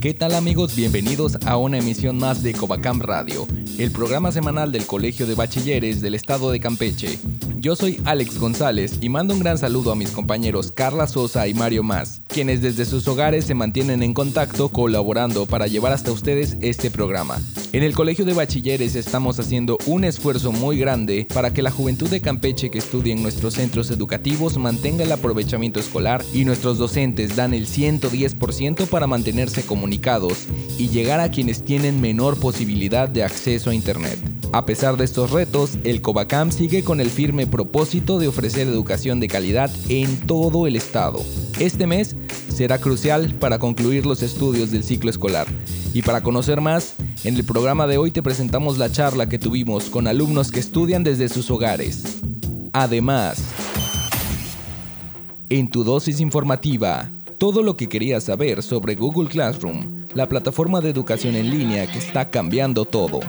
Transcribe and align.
¿Qué 0.00 0.12
tal 0.12 0.34
amigos? 0.34 0.76
Bienvenidos 0.76 1.38
a 1.46 1.56
una 1.56 1.78
emisión 1.78 2.18
más 2.18 2.42
de 2.42 2.52
Covacam 2.52 3.00
Radio, 3.00 3.46
el 3.78 3.90
programa 3.90 4.30
semanal 4.30 4.70
del 4.70 4.86
Colegio 4.86 5.26
de 5.26 5.34
Bachilleres 5.34 6.02
del 6.02 6.14
Estado 6.14 6.50
de 6.50 6.60
Campeche. 6.60 7.18
Yo 7.66 7.74
soy 7.74 8.00
Alex 8.04 8.38
González 8.38 8.98
y 9.00 9.08
mando 9.08 9.34
un 9.34 9.40
gran 9.40 9.58
saludo 9.58 9.90
a 9.90 9.96
mis 9.96 10.12
compañeros 10.12 10.70
Carla 10.70 11.08
Sosa 11.08 11.48
y 11.48 11.54
Mario 11.54 11.82
Más, 11.82 12.22
quienes 12.28 12.62
desde 12.62 12.84
sus 12.84 13.08
hogares 13.08 13.44
se 13.44 13.54
mantienen 13.54 14.04
en 14.04 14.14
contacto 14.14 14.68
colaborando 14.68 15.46
para 15.46 15.66
llevar 15.66 15.92
hasta 15.92 16.12
ustedes 16.12 16.56
este 16.60 16.92
programa. 16.92 17.40
En 17.72 17.82
el 17.82 17.92
Colegio 17.92 18.24
de 18.24 18.34
Bachilleres 18.34 18.94
estamos 18.94 19.40
haciendo 19.40 19.78
un 19.86 20.04
esfuerzo 20.04 20.52
muy 20.52 20.78
grande 20.78 21.26
para 21.34 21.52
que 21.52 21.60
la 21.60 21.72
juventud 21.72 22.08
de 22.08 22.20
Campeche 22.20 22.70
que 22.70 22.78
estudia 22.78 23.12
en 23.12 23.22
nuestros 23.24 23.54
centros 23.54 23.90
educativos 23.90 24.58
mantenga 24.58 25.02
el 25.02 25.10
aprovechamiento 25.10 25.80
escolar 25.80 26.24
y 26.32 26.44
nuestros 26.44 26.78
docentes 26.78 27.34
dan 27.34 27.52
el 27.52 27.66
110% 27.66 28.86
para 28.86 29.08
mantenerse 29.08 29.66
comunicados 29.66 30.46
y 30.78 30.90
llegar 30.90 31.18
a 31.18 31.32
quienes 31.32 31.64
tienen 31.64 32.00
menor 32.00 32.38
posibilidad 32.38 33.08
de 33.08 33.24
acceso 33.24 33.70
a 33.70 33.74
Internet. 33.74 34.35
A 34.52 34.64
pesar 34.64 34.96
de 34.96 35.04
estos 35.04 35.32
retos, 35.32 35.78
el 35.84 36.00
Covacam 36.00 36.50
sigue 36.50 36.82
con 36.82 37.00
el 37.00 37.10
firme 37.10 37.46
propósito 37.46 38.18
de 38.18 38.28
ofrecer 38.28 38.66
educación 38.68 39.20
de 39.20 39.28
calidad 39.28 39.70
en 39.88 40.16
todo 40.26 40.66
el 40.66 40.76
estado. 40.76 41.22
Este 41.58 41.86
mes 41.86 42.16
será 42.48 42.78
crucial 42.78 43.34
para 43.34 43.58
concluir 43.58 44.06
los 44.06 44.22
estudios 44.22 44.70
del 44.70 44.84
ciclo 44.84 45.10
escolar. 45.10 45.46
Y 45.92 46.02
para 46.02 46.22
conocer 46.22 46.60
más, 46.60 46.94
en 47.24 47.36
el 47.36 47.44
programa 47.44 47.86
de 47.86 47.98
hoy 47.98 48.10
te 48.10 48.22
presentamos 48.22 48.78
la 48.78 48.90
charla 48.90 49.28
que 49.28 49.38
tuvimos 49.38 49.90
con 49.90 50.06
alumnos 50.06 50.50
que 50.50 50.60
estudian 50.60 51.02
desde 51.04 51.28
sus 51.28 51.50
hogares. 51.50 52.18
Además, 52.72 53.42
en 55.48 55.70
tu 55.70 55.84
dosis 55.84 56.20
informativa, 56.20 57.10
todo 57.38 57.62
lo 57.62 57.76
que 57.76 57.88
querías 57.88 58.24
saber 58.24 58.62
sobre 58.62 58.94
Google 58.94 59.28
Classroom, 59.28 60.06
la 60.14 60.28
plataforma 60.28 60.80
de 60.80 60.90
educación 60.90 61.36
en 61.36 61.50
línea 61.50 61.90
que 61.90 61.98
está 61.98 62.30
cambiando 62.30 62.84
todo. 62.84 63.20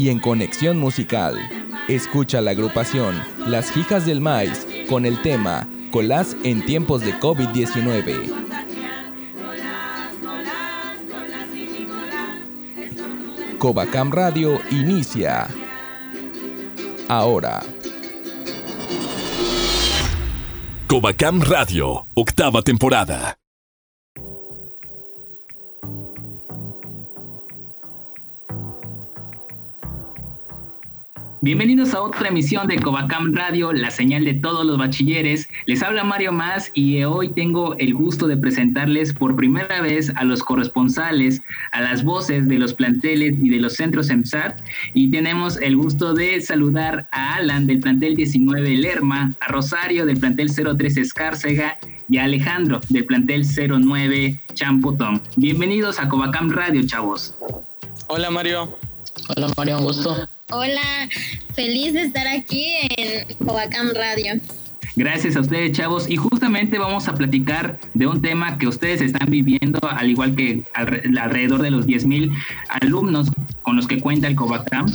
Y 0.00 0.08
en 0.08 0.18
Conexión 0.18 0.78
Musical, 0.78 1.36
escucha 1.86 2.40
la 2.40 2.52
agrupación 2.52 3.22
Las 3.46 3.76
Hijas 3.76 4.06
del 4.06 4.22
Maíz 4.22 4.66
con 4.88 5.04
el 5.04 5.20
tema 5.20 5.68
Colás 5.90 6.38
en 6.42 6.64
tiempos 6.64 7.02
de 7.02 7.12
COVID-19. 7.20 8.32
Covacam 13.58 14.10
Radio 14.10 14.58
inicia 14.70 15.48
ahora. 17.06 17.62
Covacam 20.86 21.42
Radio, 21.42 22.06
octava 22.14 22.62
temporada. 22.62 23.39
Bienvenidos 31.42 31.94
a 31.94 32.02
otra 32.02 32.28
emisión 32.28 32.68
de 32.68 32.78
Covacam 32.78 33.34
Radio, 33.34 33.72
la 33.72 33.90
señal 33.90 34.26
de 34.26 34.34
todos 34.34 34.66
los 34.66 34.76
bachilleres. 34.76 35.48
Les 35.64 35.82
habla 35.82 36.04
Mario 36.04 36.32
Más 36.32 36.70
y 36.74 37.02
hoy 37.04 37.30
tengo 37.30 37.74
el 37.78 37.94
gusto 37.94 38.26
de 38.26 38.36
presentarles 38.36 39.14
por 39.14 39.36
primera 39.36 39.80
vez 39.80 40.12
a 40.16 40.24
los 40.24 40.42
corresponsales, 40.42 41.40
a 41.72 41.80
las 41.80 42.04
voces 42.04 42.46
de 42.46 42.58
los 42.58 42.74
planteles 42.74 43.38
y 43.42 43.48
de 43.48 43.58
los 43.58 43.72
centros 43.72 44.10
EMSAT. 44.10 44.60
Y 44.92 45.10
tenemos 45.10 45.56
el 45.62 45.78
gusto 45.78 46.12
de 46.12 46.38
saludar 46.42 47.08
a 47.10 47.36
Alan 47.36 47.66
del 47.66 47.80
plantel 47.80 48.16
19 48.16 48.76
Lerma, 48.76 49.32
a 49.40 49.48
Rosario 49.48 50.04
del 50.04 50.20
plantel 50.20 50.50
03 50.54 50.98
Escárcega 50.98 51.78
y 52.10 52.18
a 52.18 52.24
Alejandro 52.24 52.82
del 52.90 53.06
plantel 53.06 53.46
09 53.46 54.38
Champotón. 54.52 55.22
Bienvenidos 55.36 56.00
a 56.00 56.08
Covacam 56.10 56.50
Radio, 56.50 56.86
chavos. 56.86 57.34
Hola 58.08 58.30
Mario. 58.30 58.76
Hola 59.34 59.50
Mario, 59.56 59.78
un 59.78 59.84
gusto. 59.84 60.28
Hola, 60.52 61.08
feliz 61.54 61.94
de 61.94 62.02
estar 62.02 62.26
aquí 62.26 62.74
en 62.96 63.36
Covacam 63.46 63.90
Radio. 63.94 64.40
Gracias 64.96 65.36
a 65.36 65.40
ustedes, 65.40 65.70
chavos. 65.70 66.10
Y 66.10 66.16
justamente 66.16 66.76
vamos 66.76 67.06
a 67.06 67.14
platicar 67.14 67.78
de 67.94 68.08
un 68.08 68.20
tema 68.20 68.58
que 68.58 68.66
ustedes 68.66 69.00
están 69.00 69.30
viviendo, 69.30 69.78
al 69.88 70.10
igual 70.10 70.34
que 70.34 70.64
alrededor 70.74 71.62
de 71.62 71.70
los 71.70 71.86
10.000 71.86 72.32
alumnos 72.82 73.30
con 73.62 73.76
los 73.76 73.86
que 73.86 74.00
cuenta 74.00 74.26
el 74.26 74.34
Covacam. 74.34 74.86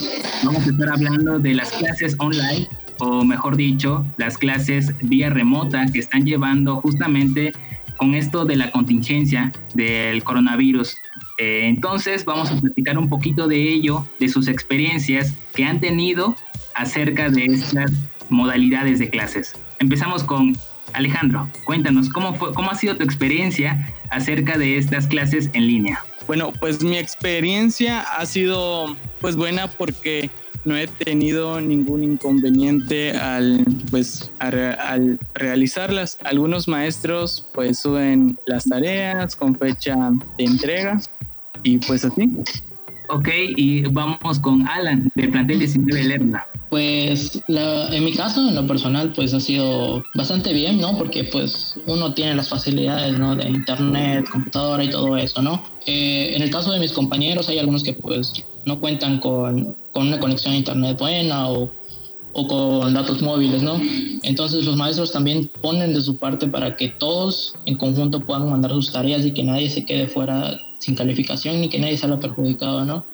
Vamos 0.43 0.67
a 0.67 0.71
estar 0.71 0.89
hablando 0.89 1.39
de 1.39 1.53
las 1.53 1.72
clases 1.72 2.17
online, 2.19 2.67
o 2.99 3.23
mejor 3.23 3.55
dicho, 3.55 4.05
las 4.17 4.37
clases 4.37 4.93
vía 5.03 5.29
remota 5.29 5.85
que 5.85 5.99
están 5.99 6.25
llevando 6.25 6.81
justamente 6.81 7.53
con 7.95 8.13
esto 8.13 8.43
de 8.43 8.57
la 8.57 8.72
contingencia 8.72 9.53
del 9.73 10.22
coronavirus. 10.25 10.97
Eh, 11.38 11.68
entonces 11.68 12.25
vamos 12.25 12.51
a 12.51 12.59
platicar 12.59 12.97
un 12.97 13.09
poquito 13.09 13.47
de 13.47 13.62
ello, 13.62 14.07
de 14.19 14.29
sus 14.29 14.47
experiencias 14.47 15.34
que 15.53 15.66
han 15.66 15.79
tenido 15.79 16.35
acerca 16.73 17.29
de 17.29 17.46
estas 17.46 17.91
modalidades 18.29 19.00
de 19.00 19.09
clases. 19.09 19.53
Empezamos 19.79 20.23
con 20.23 20.56
Alejandro. 20.94 21.50
Cuéntanos, 21.66 22.09
¿cómo, 22.09 22.34
fue, 22.35 22.53
cómo 22.53 22.72
ha 22.72 22.75
sido 22.75 22.96
tu 22.96 23.03
experiencia 23.03 23.94
acerca 24.09 24.57
de 24.57 24.78
estas 24.78 25.07
clases 25.07 25.50
en 25.53 25.68
línea? 25.68 26.03
Bueno, 26.28 26.51
pues 26.59 26.84
mi 26.84 26.97
experiencia 26.97 28.02
ha 28.02 28.25
sido 28.25 28.96
pues 29.22 29.35
buena 29.35 29.69
porque 29.69 30.29
no 30.66 30.76
he 30.76 30.88
tenido 30.88 31.62
ningún 31.62 32.03
inconveniente 32.03 33.12
al 33.12 33.64
pues 33.90 34.31
al 34.40 35.20
realizarlas. 35.34 36.18
Algunos 36.24 36.68
maestros 36.68 37.48
pues 37.53 37.80
suben 37.80 38.38
las 38.48 38.66
tareas 38.66 39.36
con 39.36 39.58
fecha 39.58 39.96
de 40.38 40.44
entrega 40.44 41.00
y 41.64 41.78
pues 41.78 42.03
así. 42.03 42.31
Ok, 43.09 43.30
y 43.56 43.84
vamos 43.84 44.40
con 44.40 44.68
Alan, 44.68 45.12
del 45.16 45.30
plantel 45.30 45.59
19 45.59 46.03
Lerna. 46.06 46.46
Pues 46.70 47.42
en 47.47 48.03
mi 48.03 48.14
caso, 48.14 48.47
en 48.50 48.56
lo 48.56 48.66
personal, 48.66 49.14
pues 49.16 49.34
ha 49.34 49.40
sido 49.40 50.03
bastante 50.16 50.52
bien, 50.53 50.80
¿no? 50.80 50.97
Porque 50.97 51.24
pues 51.24 51.80
uno 51.86 52.14
tiene 52.14 52.36
las 52.36 52.50
facilidades, 52.50 53.18
¿no? 53.18 53.36
De 53.36 53.47
internet, 53.47 54.28
computadora 54.30 54.84
y 54.84 54.90
todo 54.90 55.16
eso, 55.18 55.42
¿no? 55.42 55.64
Eh, 55.86 56.32
en 56.36 56.42
el 56.42 56.50
caso 56.50 56.72
de 56.72 56.80
mis 56.80 56.92
compañeros 56.92 57.47
hay 57.47 57.59
algunos 57.59 57.84
que 57.84 57.94
pues 57.94 58.44
no 58.66 58.80
cuentan 58.80 59.20
con, 59.20 59.76
con 59.92 60.08
una 60.08 60.20
conexión 60.20 60.53
a 60.53 60.58
internet 60.58 60.98
buena 61.00 61.50
o, 61.50 61.72
o 62.34 62.48
con 62.48 62.94
datos 62.94 63.22
móviles, 63.22 63.64
¿no? 63.64 63.80
Entonces 64.24 64.66
los 64.66 64.76
maestros 64.76 65.12
también 65.12 65.50
ponen 65.62 65.94
de 65.94 66.02
su 66.02 66.18
parte 66.18 66.48
para 66.48 66.76
que 66.76 66.90
todos 66.90 67.56
en 67.66 67.78
conjunto 67.78 68.20
puedan 68.20 68.50
mandar 68.50 68.72
sus 68.72 68.92
tareas 68.92 69.26
y 69.26 69.31
que 69.31 69.44
nadie 69.44 69.70
se 69.70 69.86
quede 69.86 70.08
fuera 70.08 70.59
sin 70.80 70.96
calificación 70.96 71.62
ni 71.62 71.70
que 71.70 71.80
nadie 71.80 71.98
salga 71.98 72.20
perjudicado, 72.20 72.84
¿no? 72.84 73.06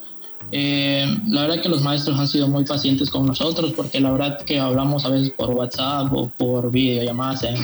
Eh, 0.54 1.06
la 1.28 1.44
verdad 1.44 1.62
que 1.62 1.70
los 1.70 1.82
maestros 1.82 2.20
han 2.20 2.28
sido 2.28 2.48
muy 2.48 2.66
pacientes 2.66 3.10
con 3.10 3.26
nosotros 3.26 3.72
porque 3.74 4.02
la 4.02 4.12
verdad 4.12 4.42
que 4.42 4.60
hablamos 4.60 5.06
a 5.06 5.10
veces 5.10 5.30
por 5.30 5.52
WhatsApp 5.52 6.12
o 6.14 6.28
por 6.28 6.72
videollamadas 6.72 7.44
en, 7.44 7.56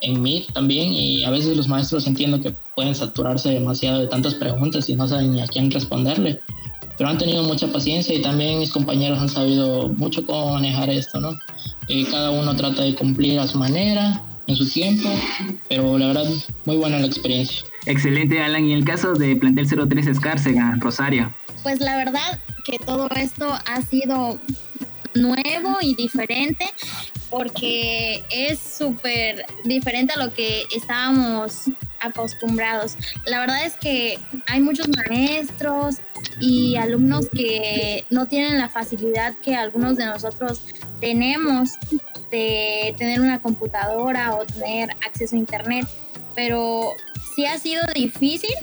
en 0.00 0.22
Meet 0.22 0.52
también 0.52 0.92
y 0.92 1.22
a 1.24 1.30
veces 1.30 1.56
los 1.56 1.68
maestros 1.68 2.06
entiendo 2.06 2.40
que 2.40 2.52
pueden 2.74 2.94
saturarse 2.94 3.50
demasiado 3.50 4.00
de 4.00 4.08
tantas 4.08 4.34
preguntas 4.34 4.88
y 4.88 4.96
no 4.96 5.06
saben 5.06 5.32
ni 5.32 5.40
a 5.40 5.46
quién 5.46 5.70
responderle, 5.70 6.40
pero 6.96 7.10
han 7.10 7.18
tenido 7.18 7.42
mucha 7.42 7.66
paciencia 7.68 8.14
y 8.14 8.22
también 8.22 8.58
mis 8.58 8.70
compañeros 8.70 9.18
han 9.18 9.28
sabido 9.28 9.88
mucho 9.88 10.24
cómo 10.24 10.54
manejar 10.54 10.90
esto, 10.90 11.20
¿no? 11.20 11.38
Eh, 11.88 12.06
cada 12.10 12.30
uno 12.30 12.54
trata 12.56 12.82
de 12.82 12.94
cumplir 12.94 13.38
a 13.38 13.46
su 13.46 13.58
manera, 13.58 14.22
en 14.46 14.56
su 14.56 14.68
tiempo, 14.68 15.08
pero 15.68 15.98
la 15.98 16.08
verdad 16.08 16.26
muy 16.64 16.76
buena 16.76 16.98
la 16.98 17.06
experiencia. 17.06 17.66
Excelente, 17.86 18.40
Alan. 18.40 18.64
Y 18.64 18.72
el 18.72 18.84
caso 18.84 19.14
de 19.14 19.36
Plantel 19.36 19.68
03 19.88 20.06
Escárcega, 20.06 20.76
Rosario. 20.78 21.34
Pues 21.62 21.80
la 21.80 21.96
verdad 21.96 22.40
que 22.64 22.78
todo 22.78 23.08
esto 23.16 23.52
ha 23.66 23.82
sido 23.82 24.38
nuevo 25.14 25.78
y 25.80 25.94
diferente 25.94 26.66
porque 27.30 28.22
es 28.30 28.58
súper 28.58 29.46
diferente 29.64 30.14
a 30.14 30.24
lo 30.24 30.32
que 30.32 30.64
estábamos 30.74 31.70
acostumbrados. 32.00 32.96
La 33.26 33.40
verdad 33.40 33.64
es 33.64 33.74
que 33.76 34.18
hay 34.46 34.60
muchos 34.60 34.88
maestros 34.88 35.96
y 36.40 36.76
alumnos 36.76 37.28
que 37.34 38.04
no 38.10 38.26
tienen 38.26 38.58
la 38.58 38.68
facilidad 38.68 39.34
que 39.38 39.54
algunos 39.54 39.96
de 39.96 40.06
nosotros 40.06 40.62
tenemos 41.00 41.74
de 42.30 42.94
tener 42.98 43.20
una 43.20 43.40
computadora 43.40 44.34
o 44.34 44.44
tener 44.44 44.90
acceso 45.06 45.36
a 45.36 45.38
internet, 45.38 45.86
pero 46.34 46.90
sí 47.34 47.46
ha 47.46 47.58
sido 47.58 47.82
difícil 47.94 48.54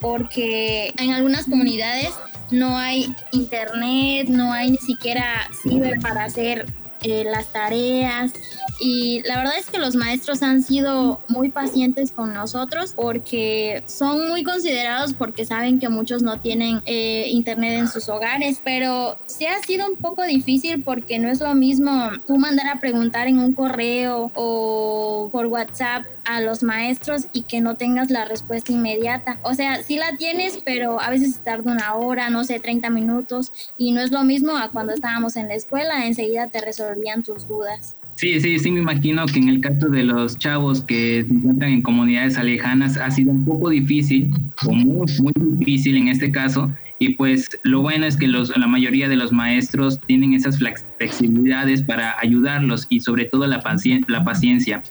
porque 0.00 0.92
en 0.98 1.12
algunas 1.12 1.44
comunidades 1.44 2.12
no 2.50 2.76
hay 2.76 3.14
internet, 3.32 4.28
no 4.28 4.52
hay 4.52 4.72
ni 4.72 4.76
siquiera 4.78 5.48
ciber 5.62 5.98
para 6.00 6.24
hacer 6.24 6.66
eh, 7.02 7.24
las 7.24 7.52
tareas. 7.52 8.32
Y 8.80 9.22
la 9.22 9.36
verdad 9.36 9.58
es 9.58 9.70
que 9.70 9.78
los 9.78 9.94
maestros 9.94 10.42
han 10.42 10.62
sido 10.62 11.20
muy 11.28 11.50
pacientes 11.50 12.10
con 12.10 12.32
nosotros 12.32 12.94
porque 12.96 13.84
son 13.86 14.28
muy 14.28 14.42
considerados 14.42 15.12
porque 15.12 15.44
saben 15.44 15.78
que 15.78 15.88
muchos 15.88 16.22
no 16.22 16.40
tienen 16.40 16.82
eh, 16.86 17.26
internet 17.28 17.78
en 17.78 17.88
sus 17.88 18.08
hogares, 18.08 18.60
pero 18.64 19.16
sí 19.26 19.46
ha 19.46 19.60
sido 19.62 19.86
un 19.86 19.96
poco 19.96 20.24
difícil 20.24 20.82
porque 20.82 21.18
no 21.20 21.28
es 21.28 21.40
lo 21.40 21.54
mismo 21.54 22.10
tú 22.26 22.38
mandar 22.38 22.68
a 22.68 22.80
preguntar 22.80 23.28
en 23.28 23.38
un 23.38 23.52
correo 23.52 24.32
o 24.34 25.28
por 25.30 25.46
WhatsApp 25.46 26.04
a 26.24 26.40
los 26.40 26.62
maestros 26.62 27.26
y 27.32 27.42
que 27.42 27.60
no 27.60 27.76
tengas 27.76 28.10
la 28.10 28.24
respuesta 28.24 28.72
inmediata. 28.72 29.38
O 29.42 29.54
sea, 29.54 29.82
sí 29.82 29.96
la 29.96 30.16
tienes, 30.16 30.60
pero 30.64 31.00
a 31.00 31.10
veces 31.10 31.40
tarda 31.42 31.72
una 31.72 31.94
hora, 31.94 32.30
no 32.30 32.44
sé, 32.44 32.60
30 32.60 32.90
minutos 32.90 33.52
y 33.76 33.92
no 33.92 34.00
es 34.00 34.10
lo 34.10 34.24
mismo 34.24 34.56
a 34.56 34.70
cuando 34.70 34.92
estábamos 34.92 35.36
en 35.36 35.48
la 35.48 35.54
escuela, 35.54 36.06
enseguida 36.06 36.48
te 36.48 36.60
resolvían 36.60 37.22
tus 37.22 37.46
dudas. 37.46 37.96
Sí, 38.16 38.38
sí, 38.40 38.58
sí, 38.58 38.70
me 38.70 38.80
imagino 38.80 39.26
que 39.26 39.38
en 39.38 39.48
el 39.48 39.60
caso 39.60 39.88
de 39.88 40.04
los 40.04 40.38
chavos 40.38 40.82
que 40.82 41.24
se 41.26 41.32
encuentran 41.32 41.72
en 41.72 41.82
comunidades 41.82 42.38
alejanas 42.38 42.96
ha 42.96 43.10
sido 43.10 43.32
un 43.32 43.44
poco 43.44 43.70
difícil, 43.70 44.30
o 44.66 44.72
muy, 44.72 45.06
muy 45.18 45.32
difícil 45.58 45.96
en 45.96 46.08
este 46.08 46.30
caso, 46.30 46.70
y 47.02 47.14
pues 47.14 47.48
lo 47.64 47.80
bueno 47.80 48.06
es 48.06 48.16
que 48.16 48.28
los, 48.28 48.56
la 48.56 48.68
mayoría 48.68 49.08
de 49.08 49.16
los 49.16 49.32
maestros 49.32 49.98
tienen 50.06 50.34
esas 50.34 50.58
flexibilidades 50.58 51.82
para 51.82 52.14
ayudarlos 52.20 52.86
y 52.90 53.00
sobre 53.00 53.24
todo 53.24 53.44
la, 53.48 53.60
la 54.06 54.24
paciencia. 54.24 54.82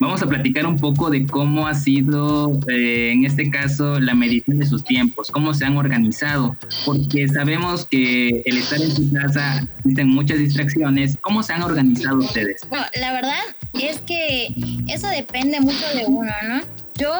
Vamos 0.00 0.22
a 0.22 0.26
platicar 0.26 0.66
un 0.66 0.76
poco 0.76 1.08
de 1.08 1.24
cómo 1.24 1.68
ha 1.68 1.74
sido 1.74 2.58
eh, 2.68 3.12
en 3.12 3.24
este 3.24 3.48
caso 3.48 4.00
la 4.00 4.12
medición 4.12 4.58
de 4.58 4.66
sus 4.66 4.82
tiempos, 4.82 5.30
cómo 5.30 5.54
se 5.54 5.64
han 5.64 5.76
organizado, 5.76 6.56
porque 6.84 7.28
sabemos 7.28 7.86
que 7.86 8.42
el 8.44 8.56
estar 8.56 8.82
en 8.82 8.90
su 8.90 9.12
casa 9.12 9.64
existen 9.78 10.08
muchas 10.08 10.38
distracciones. 10.38 11.16
¿Cómo 11.20 11.44
se 11.44 11.52
han 11.52 11.62
organizado 11.62 12.18
ustedes? 12.18 12.66
Bueno, 12.70 12.86
la 13.00 13.12
verdad 13.12 13.40
es 13.74 14.00
que 14.00 14.48
eso 14.88 15.06
depende 15.06 15.60
mucho 15.60 15.86
de 15.94 16.06
uno, 16.08 16.32
¿no? 16.48 16.60
Yo 16.98 17.12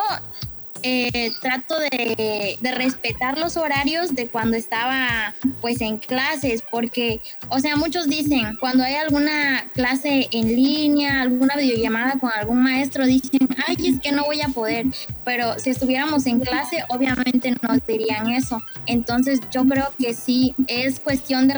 eh, 0.82 1.30
trato 1.40 1.78
de, 1.78 2.58
respetar 2.76 3.38
los 3.38 3.56
horarios 3.56 4.14
de 4.14 4.28
cuando 4.28 4.56
estaba 4.56 5.34
pues 5.60 5.80
en 5.80 5.98
clases, 5.98 6.64
porque, 6.70 7.20
o 7.48 7.58
sea, 7.58 7.76
muchos 7.76 8.08
dicen, 8.08 8.56
cuando 8.58 8.82
hay 8.82 8.94
alguna 8.94 9.70
clase 9.74 10.28
en 10.32 10.48
línea, 10.48 11.20
alguna 11.20 11.56
videollamada 11.56 12.18
con 12.18 12.30
algún 12.34 12.62
maestro, 12.62 13.06
dicen, 13.06 13.48
ay, 13.66 13.76
es 13.86 14.00
que 14.00 14.12
no 14.12 14.24
voy 14.24 14.40
a 14.40 14.48
poder, 14.48 14.86
pero 15.24 15.58
si 15.58 15.70
estuviéramos 15.70 16.26
en 16.26 16.40
clase, 16.40 16.84
obviamente 16.88 17.54
nos 17.62 17.86
dirían 17.86 18.30
eso. 18.30 18.62
Entonces 18.86 19.40
yo 19.50 19.64
creo 19.64 19.92
que 19.98 20.14
sí, 20.14 20.54
es 20.66 20.98
cuestión 20.98 21.48
de 21.48 21.54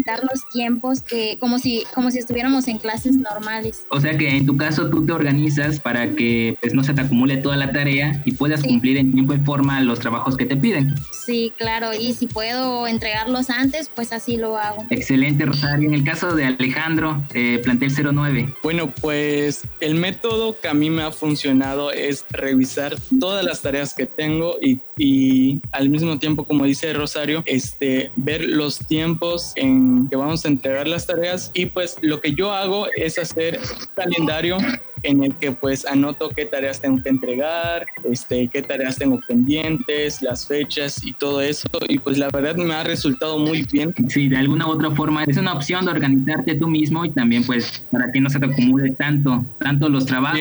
respetar 0.00 0.28
los 0.30 0.48
tiempos, 0.48 1.00
que 1.02 1.36
como 1.38 1.58
si, 1.58 1.84
como 1.94 2.10
si 2.10 2.18
estuviéramos 2.18 2.68
en 2.68 2.78
clases 2.78 3.16
normales. 3.16 3.86
O 3.90 4.00
sea 4.00 4.16
que 4.16 4.36
en 4.36 4.46
tu 4.46 4.56
caso 4.56 4.88
tú 4.90 5.04
te 5.04 5.12
organizas 5.12 5.80
para 5.80 6.10
que 6.10 6.56
pues, 6.60 6.74
no 6.74 6.82
se 6.84 6.94
te 6.94 7.02
acumule 7.02 7.36
toda 7.36 7.56
la 7.56 7.72
tarea 7.72 8.22
y 8.24 8.32
puedas 8.32 8.62
cumplir 8.62 8.96
en 8.96 9.12
tiempo 9.12 9.34
y 9.34 9.38
forma 9.38 9.80
los 9.80 10.00
trabajos 10.00 10.36
que 10.36 10.46
te 10.46 10.56
piden. 10.56 10.94
Sí, 11.12 11.52
claro, 11.56 11.90
y 11.98 12.14
si 12.14 12.26
puedo 12.26 12.86
entregarlos 12.86 13.50
antes, 13.50 13.90
pues 13.94 14.12
así 14.12 14.36
lo 14.36 14.56
hago. 14.56 14.86
Excelente, 14.90 15.44
Rosario. 15.44 15.88
En 15.88 15.94
el 15.94 16.04
caso 16.04 16.34
de 16.34 16.44
Alejandro, 16.44 17.22
eh, 17.34 17.60
plantel 17.62 17.90
09. 17.90 18.54
Bueno, 18.62 18.92
pues 19.00 19.62
el 19.80 19.94
método 19.94 20.58
que 20.60 20.68
a 20.68 20.74
mí 20.74 20.90
me 20.90 21.02
ha 21.02 21.10
funcionado 21.10 21.92
es 21.92 22.24
revisar 22.30 22.96
todas 23.18 23.44
las 23.44 23.62
tareas 23.62 23.94
que 23.94 24.06
tengo 24.06 24.56
y, 24.60 24.80
y 25.02 25.62
al 25.72 25.88
mismo 25.88 26.18
tiempo, 26.18 26.44
como 26.44 26.66
dice 26.66 26.92
Rosario, 26.92 27.42
este, 27.46 28.12
ver 28.16 28.44
los 28.44 28.80
tiempos 28.80 29.54
en 29.56 30.08
que 30.10 30.16
vamos 30.16 30.44
a 30.44 30.48
entregar 30.48 30.86
las 30.86 31.06
tareas. 31.06 31.50
Y 31.54 31.66
pues 31.66 31.96
lo 32.02 32.20
que 32.20 32.34
yo 32.34 32.52
hago 32.52 32.86
es 32.94 33.18
hacer 33.18 33.58
un 33.58 33.86
calendario 33.94 34.58
en 35.02 35.24
el 35.24 35.34
que 35.36 35.52
pues 35.52 35.86
anoto 35.86 36.30
qué 36.30 36.44
tareas 36.46 36.80
tengo 36.80 37.02
que 37.02 37.08
entregar, 37.08 37.86
este, 38.10 38.48
qué 38.48 38.62
tareas 38.62 38.96
tengo 38.96 39.20
pendientes, 39.26 40.22
las 40.22 40.46
fechas 40.46 41.04
y 41.04 41.12
todo 41.12 41.40
eso. 41.40 41.68
Y 41.88 41.98
pues 41.98 42.18
la 42.18 42.28
verdad 42.28 42.56
me 42.56 42.74
ha 42.74 42.84
resultado 42.84 43.38
muy 43.38 43.66
bien. 43.70 43.94
Sí, 44.08 44.28
de 44.28 44.36
alguna 44.36 44.66
u 44.66 44.70
otra 44.70 44.90
forma 44.90 45.24
es 45.24 45.36
una 45.36 45.52
opción 45.52 45.84
de 45.84 45.92
organizarte 45.92 46.54
tú 46.54 46.68
mismo 46.68 47.04
y 47.04 47.10
también 47.10 47.44
pues 47.44 47.84
para 47.90 48.10
que 48.12 48.20
no 48.20 48.30
se 48.30 48.38
te 48.38 48.46
acumule 48.46 48.90
tanto, 48.92 49.44
tanto 49.58 49.88
los 49.88 50.06
trabajos. 50.06 50.40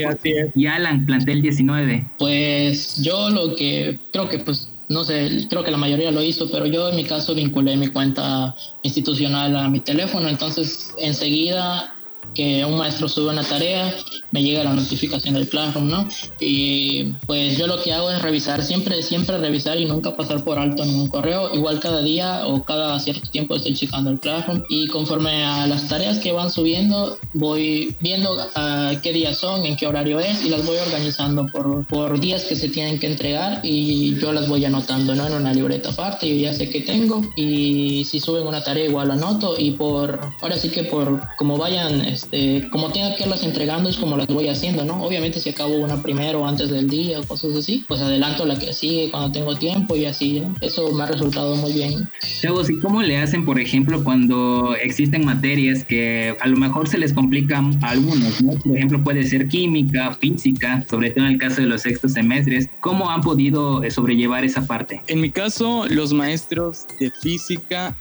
y 0.55 0.65
Alan, 0.67 1.05
plantel 1.05 1.41
19. 1.41 2.05
Pues 2.17 3.01
yo 3.03 3.29
lo 3.29 3.55
que 3.55 3.99
creo 4.11 4.29
que 4.29 4.39
pues 4.39 4.69
no 4.89 5.03
sé, 5.03 5.45
creo 5.49 5.63
que 5.63 5.69
la 5.69 5.77
mayoría 5.77 6.11
lo 6.11 6.23
hizo, 6.23 6.49
pero 6.49 6.65
yo 6.65 6.89
en 6.89 6.95
mi 6.95 7.03
caso 7.03 7.35
vinculé 7.35 7.77
mi 7.77 7.89
cuenta 7.89 8.55
institucional 8.81 9.55
a 9.55 9.69
mi 9.69 9.79
teléfono, 9.79 10.27
entonces 10.27 10.95
enseguida 10.97 11.93
que 12.33 12.63
un 12.65 12.77
maestro 12.77 13.07
sube 13.07 13.29
una 13.29 13.43
tarea, 13.43 13.93
me 14.31 14.43
llega 14.43 14.63
la 14.63 14.73
notificación 14.73 15.33
del 15.33 15.49
Classroom, 15.49 15.87
¿no? 15.89 16.07
Y 16.39 17.13
pues 17.25 17.57
yo 17.57 17.67
lo 17.67 17.81
que 17.81 17.93
hago 17.93 18.11
es 18.11 18.21
revisar, 18.21 18.63
siempre, 18.63 19.01
siempre 19.03 19.37
revisar 19.37 19.79
y 19.79 19.85
nunca 19.85 20.15
pasar 20.15 20.43
por 20.43 20.59
alto 20.59 20.85
ningún 20.85 21.09
correo. 21.09 21.53
Igual 21.53 21.79
cada 21.79 22.01
día 22.01 22.45
o 22.45 22.63
cada 22.63 22.99
cierto 22.99 23.29
tiempo 23.29 23.55
estoy 23.55 23.73
checando 23.73 24.11
el 24.11 24.19
Classroom 24.19 24.63
y 24.69 24.87
conforme 24.87 25.43
a 25.43 25.67
las 25.67 25.87
tareas 25.87 26.19
que 26.19 26.31
van 26.31 26.51
subiendo, 26.51 27.17
voy 27.33 27.95
viendo 27.99 28.37
a 28.55 28.93
qué 29.01 29.13
días 29.13 29.37
son, 29.37 29.65
en 29.65 29.75
qué 29.75 29.87
horario 29.87 30.19
es 30.19 30.45
y 30.45 30.49
las 30.49 30.65
voy 30.65 30.77
organizando 30.77 31.47
por, 31.47 31.85
por 31.87 32.19
días 32.19 32.43
que 32.45 32.55
se 32.55 32.69
tienen 32.69 32.99
que 32.99 33.07
entregar 33.07 33.61
y 33.63 34.19
yo 34.19 34.31
las 34.31 34.47
voy 34.47 34.63
anotando, 34.65 35.15
¿no? 35.15 35.27
En 35.27 35.33
una 35.33 35.53
libreta 35.53 35.89
aparte, 35.89 36.27
yo 36.29 36.35
ya 36.35 36.53
sé 36.53 36.69
qué 36.69 36.81
tengo 36.81 37.21
y 37.35 38.05
si 38.05 38.19
suben 38.19 38.47
una 38.47 38.63
tarea 38.63 38.85
igual 38.85 39.07
la 39.07 39.15
anoto 39.15 39.55
y 39.57 39.71
por, 39.71 40.19
ahora 40.41 40.57
sí 40.57 40.69
que 40.69 40.83
por 40.83 41.21
como 41.37 41.57
vayan 41.57 42.01
este, 42.19 42.67
como 42.69 42.91
tenga 42.91 43.15
que 43.15 43.23
irlas 43.23 43.43
entregando 43.43 43.89
es 43.89 43.95
como 43.95 44.17
las 44.17 44.27
voy 44.27 44.49
haciendo, 44.49 44.83
¿no? 44.83 45.01
Obviamente 45.01 45.39
si 45.39 45.49
acabo 45.49 45.75
una 45.77 46.03
primero 46.03 46.45
antes 46.45 46.69
del 46.69 46.89
día 46.89 47.19
o 47.19 47.23
cosas 47.23 47.55
así, 47.55 47.85
pues 47.87 48.01
adelanto 48.01 48.45
la 48.45 48.59
que 48.59 48.73
sigue 48.73 49.09
cuando 49.09 49.31
tengo 49.31 49.55
tiempo 49.55 49.95
y 49.95 50.05
así, 50.05 50.41
¿no? 50.41 50.53
Eso 50.59 50.91
me 50.91 51.03
ha 51.03 51.05
resultado 51.05 51.55
muy 51.55 51.71
bien. 51.71 52.09
Chavos, 52.41 52.69
¿y 52.69 52.77
cómo 52.79 53.01
le 53.01 53.17
hacen, 53.17 53.45
por 53.45 53.57
ejemplo, 53.57 54.03
cuando 54.03 54.75
existen 54.75 55.23
materias 55.25 55.85
que 55.85 56.35
a 56.41 56.47
lo 56.47 56.57
mejor 56.57 56.89
se 56.89 56.97
les 56.97 57.13
complican 57.13 57.81
a 57.83 57.91
algunos, 57.91 58.41
¿no? 58.41 58.51
Por 58.51 58.75
ejemplo, 58.75 59.01
puede 59.01 59.23
ser 59.23 59.47
química, 59.47 60.13
física, 60.13 60.85
sobre 60.89 61.11
todo 61.11 61.25
en 61.25 61.33
el 61.33 61.37
caso 61.37 61.61
de 61.61 61.67
los 61.67 61.83
sextos 61.83 62.13
semestres. 62.13 62.69
¿Cómo 62.81 63.09
han 63.09 63.21
podido 63.21 63.81
eh, 63.83 63.91
sobrellevar 63.91 64.43
esa 64.43 64.67
parte? 64.67 65.01
En 65.07 65.21
mi 65.21 65.31
caso, 65.31 65.85
los 65.87 66.11
maestros 66.13 66.85
de 66.99 67.11
física, 67.11 67.95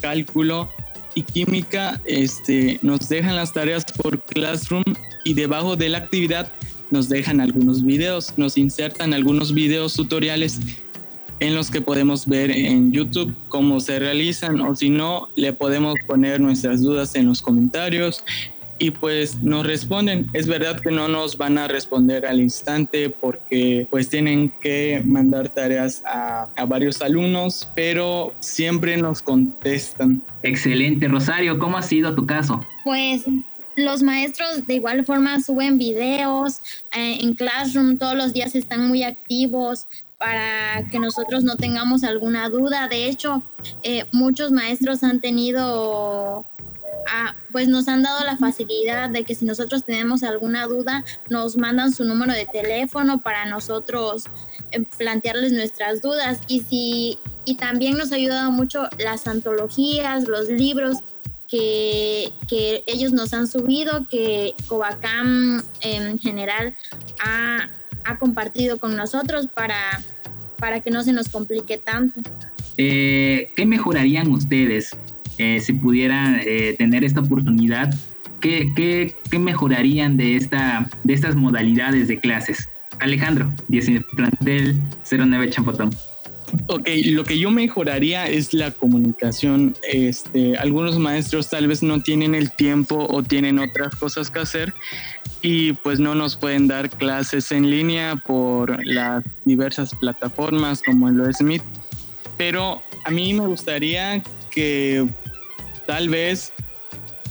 cálculo, 0.00 0.68
y 1.18 1.22
química 1.22 2.00
este, 2.04 2.78
nos 2.82 3.08
dejan 3.08 3.34
las 3.34 3.52
tareas 3.52 3.84
por 3.84 4.20
Classroom 4.22 4.84
y 5.24 5.34
debajo 5.34 5.74
de 5.74 5.88
la 5.88 5.98
actividad 5.98 6.50
nos 6.90 7.08
dejan 7.08 7.40
algunos 7.40 7.84
videos, 7.84 8.34
nos 8.36 8.56
insertan 8.56 9.12
algunos 9.12 9.52
videos 9.52 9.94
tutoriales 9.94 10.60
en 11.40 11.54
los 11.54 11.70
que 11.70 11.80
podemos 11.80 12.26
ver 12.26 12.50
en 12.50 12.92
YouTube 12.92 13.34
cómo 13.48 13.80
se 13.80 13.98
realizan 13.98 14.60
o 14.60 14.74
si 14.76 14.90
no, 14.90 15.28
le 15.34 15.52
podemos 15.52 15.96
poner 16.06 16.40
nuestras 16.40 16.82
dudas 16.82 17.14
en 17.14 17.26
los 17.26 17.42
comentarios 17.42 18.24
y 18.78 18.90
pues 18.90 19.42
nos 19.42 19.66
responden. 19.66 20.28
Es 20.32 20.46
verdad 20.46 20.80
que 20.80 20.90
no 20.90 21.08
nos 21.08 21.36
van 21.36 21.58
a 21.58 21.68
responder 21.68 22.26
al 22.26 22.40
instante 22.40 23.10
porque 23.10 23.86
pues 23.90 24.08
tienen 24.08 24.50
que 24.60 25.02
mandar 25.04 25.48
tareas 25.48 26.02
a, 26.06 26.48
a 26.56 26.64
varios 26.64 27.02
alumnos, 27.02 27.68
pero 27.74 28.34
siempre 28.40 28.96
nos 28.96 29.22
contestan. 29.22 30.22
Excelente, 30.42 31.08
Rosario, 31.08 31.58
¿cómo 31.58 31.76
ha 31.76 31.82
sido 31.82 32.14
tu 32.14 32.26
caso? 32.26 32.64
Pues 32.84 33.24
los 33.78 34.02
maestros 34.02 34.66
de 34.66 34.74
igual 34.74 35.04
forma 35.04 35.40
suben 35.40 35.78
videos 35.78 36.58
eh, 36.92 37.18
en 37.20 37.34
Classroom, 37.34 37.96
todos 37.96 38.16
los 38.16 38.32
días 38.32 38.54
están 38.54 38.88
muy 38.88 39.04
activos 39.04 39.86
para 40.18 40.88
que 40.90 40.98
nosotros 40.98 41.44
no 41.44 41.56
tengamos 41.56 42.02
alguna 42.02 42.48
duda. 42.48 42.88
De 42.88 43.06
hecho, 43.06 43.42
eh, 43.84 44.04
muchos 44.10 44.50
maestros 44.50 45.04
han 45.04 45.20
tenido 45.20 46.44
pues 47.52 47.68
nos 47.68 47.88
han 47.88 48.02
dado 48.02 48.24
la 48.24 48.36
facilidad 48.36 49.10
de 49.10 49.24
que 49.24 49.34
si 49.34 49.44
nosotros 49.44 49.84
tenemos 49.84 50.22
alguna 50.22 50.66
duda, 50.66 51.04
nos 51.28 51.56
mandan 51.56 51.92
su 51.92 52.04
número 52.04 52.32
de 52.32 52.46
teléfono 52.46 53.20
para 53.20 53.46
nosotros 53.46 54.24
eh, 54.70 54.84
plantearles 54.98 55.52
nuestras 55.52 56.02
dudas. 56.02 56.40
Y, 56.48 56.60
si, 56.60 57.18
y 57.44 57.56
también 57.56 57.96
nos 57.96 58.12
ha 58.12 58.16
ayudado 58.16 58.50
mucho 58.50 58.88
las 58.98 59.26
antologías, 59.26 60.28
los 60.28 60.48
libros 60.48 60.98
que, 61.48 62.32
que 62.48 62.84
ellos 62.86 63.12
nos 63.12 63.32
han 63.32 63.46
subido, 63.46 64.06
que 64.08 64.54
Covacam 64.66 65.62
en 65.80 66.18
general 66.18 66.74
ha, 67.20 67.70
ha 68.04 68.18
compartido 68.18 68.78
con 68.78 68.96
nosotros 68.96 69.48
para, 69.48 70.02
para 70.58 70.80
que 70.80 70.90
no 70.90 71.02
se 71.02 71.12
nos 71.12 71.28
complique 71.28 71.78
tanto. 71.78 72.20
Eh, 72.76 73.50
¿Qué 73.56 73.66
mejorarían 73.66 74.30
ustedes 74.30 74.96
eh, 75.38 75.60
si 75.60 75.72
pudieran 75.72 76.40
eh, 76.44 76.74
tener 76.78 77.04
esta 77.04 77.20
oportunidad, 77.20 77.94
¿qué, 78.40 78.72
qué, 78.74 79.14
qué 79.30 79.38
mejorarían 79.38 80.16
de, 80.16 80.36
esta, 80.36 80.88
de 81.04 81.14
estas 81.14 81.36
modalidades 81.36 82.08
de 82.08 82.18
clases? 82.18 82.68
Alejandro, 83.00 83.52
19 83.68 84.04
plantel 84.16 84.76
09 85.10 85.50
Champotón. 85.50 85.90
Ok, 86.66 86.88
lo 87.06 87.24
que 87.24 87.38
yo 87.38 87.50
mejoraría 87.50 88.26
es 88.26 88.54
la 88.54 88.70
comunicación. 88.70 89.76
Este, 89.82 90.56
algunos 90.56 90.98
maestros 90.98 91.50
tal 91.50 91.68
vez 91.68 91.82
no 91.82 92.00
tienen 92.02 92.34
el 92.34 92.52
tiempo 92.52 93.06
o 93.08 93.22
tienen 93.22 93.58
otras 93.58 93.94
cosas 93.96 94.30
que 94.30 94.40
hacer 94.40 94.74
y 95.42 95.74
pues 95.74 96.00
no 96.00 96.14
nos 96.14 96.36
pueden 96.36 96.66
dar 96.66 96.90
clases 96.90 97.52
en 97.52 97.70
línea 97.70 98.16
por 98.16 98.84
las 98.86 99.24
diversas 99.44 99.94
plataformas 99.94 100.82
como 100.82 101.10
lo 101.10 101.28
es 101.28 101.40
Meet. 101.42 101.62
Pero 102.36 102.82
a 103.04 103.10
mí 103.10 103.34
me 103.34 103.46
gustaría 103.46 104.22
que 104.50 105.06
tal 105.88 106.10
vez 106.10 106.52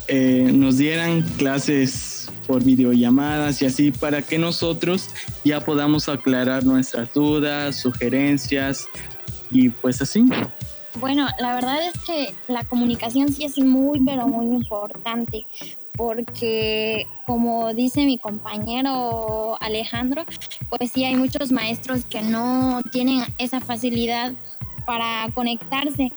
eh, 0.07 0.49
nos 0.51 0.79
dieran 0.79 1.21
clases 1.37 2.27
por 2.47 2.63
videollamadas 2.63 3.61
y 3.61 3.67
así 3.67 3.91
para 3.91 4.23
que 4.23 4.39
nosotros 4.39 5.11
ya 5.45 5.61
podamos 5.61 6.09
aclarar 6.09 6.63
nuestras 6.65 7.13
dudas, 7.13 7.75
sugerencias 7.75 8.87
y 9.51 9.69
pues 9.69 10.01
así. 10.01 10.25
Bueno, 10.95 11.27
la 11.39 11.53
verdad 11.53 11.77
es 11.87 12.01
que 12.01 12.33
la 12.47 12.63
comunicación 12.63 13.31
sí 13.31 13.45
es 13.45 13.59
muy, 13.59 13.99
pero 14.03 14.27
muy 14.27 14.47
importante, 14.47 15.45
porque 15.95 17.05
como 17.27 17.75
dice 17.75 18.05
mi 18.05 18.17
compañero 18.17 19.61
Alejandro, 19.61 20.25
pues 20.67 20.93
sí 20.93 21.05
hay 21.05 21.15
muchos 21.15 21.51
maestros 21.51 22.05
que 22.05 22.23
no 22.23 22.81
tienen 22.91 23.21
esa 23.37 23.59
facilidad 23.59 24.33
para 24.87 25.29
conectarse, 25.35 26.11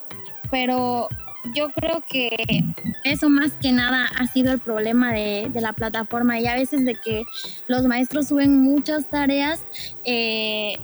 pero 0.50 1.11
yo 1.54 1.70
creo 1.70 2.02
que 2.09 2.64
eso 3.04 3.28
más 3.28 3.52
que 3.52 3.73
nada 3.73 4.06
ha 4.18 4.26
sido 4.26 4.52
el 4.52 4.59
problema 4.59 5.12
de, 5.12 5.50
la 5.54 5.73
plataforma 5.73 6.38
y 6.38 6.47
a 6.47 6.54
veces 6.54 6.85
de 6.85 6.94
que 6.94 7.25
los 7.68 7.87
maestros 7.87 8.28
suben 8.28 8.61
muchas 8.61 9.09
tareas 9.09 9.64
eh, 10.04 10.76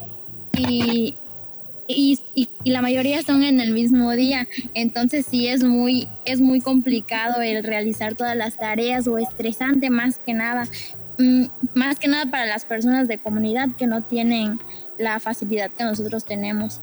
y, 0.57 1.17
y, 1.89 2.49
la 2.65 2.83
mayoría 2.83 3.23
son 3.23 3.43
en 3.43 3.61
el 3.61 3.73
mismo 3.73 4.13
día. 4.13 4.49
Entonces 4.75 5.27
sí 5.29 5.49
es 5.49 5.63
muy, 5.63 6.09
es 6.25 6.41
muy 6.41 6.61
complicado 6.61 7.43
el 7.43 7.63
realizar 7.63 8.15
todas 8.15 8.37
las 8.37 8.57
tareas 8.57 9.07
o 9.07 9.19
estresante 9.19 9.91
más 9.91 10.19
que 10.19 10.35
nada. 10.35 10.65
Mm, 11.19 11.45
más 11.75 11.99
que 11.99 12.09
nada 12.09 12.31
para 12.31 12.47
las 12.47 12.65
personas 12.65 13.09
de 13.09 13.19
comunidad 13.19 13.69
que 13.77 13.87
no 13.87 14.03
tienen 14.03 14.61
la 14.99 15.21
facilidad 15.21 15.71
que 15.71 15.85
nosotros 15.85 16.25
tenemos. 16.25 16.81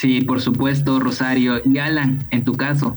Sí, 0.00 0.22
por 0.22 0.40
supuesto, 0.40 0.98
Rosario. 0.98 1.60
Y 1.70 1.76
Alan, 1.76 2.26
en 2.30 2.42
tu 2.42 2.54
caso. 2.54 2.96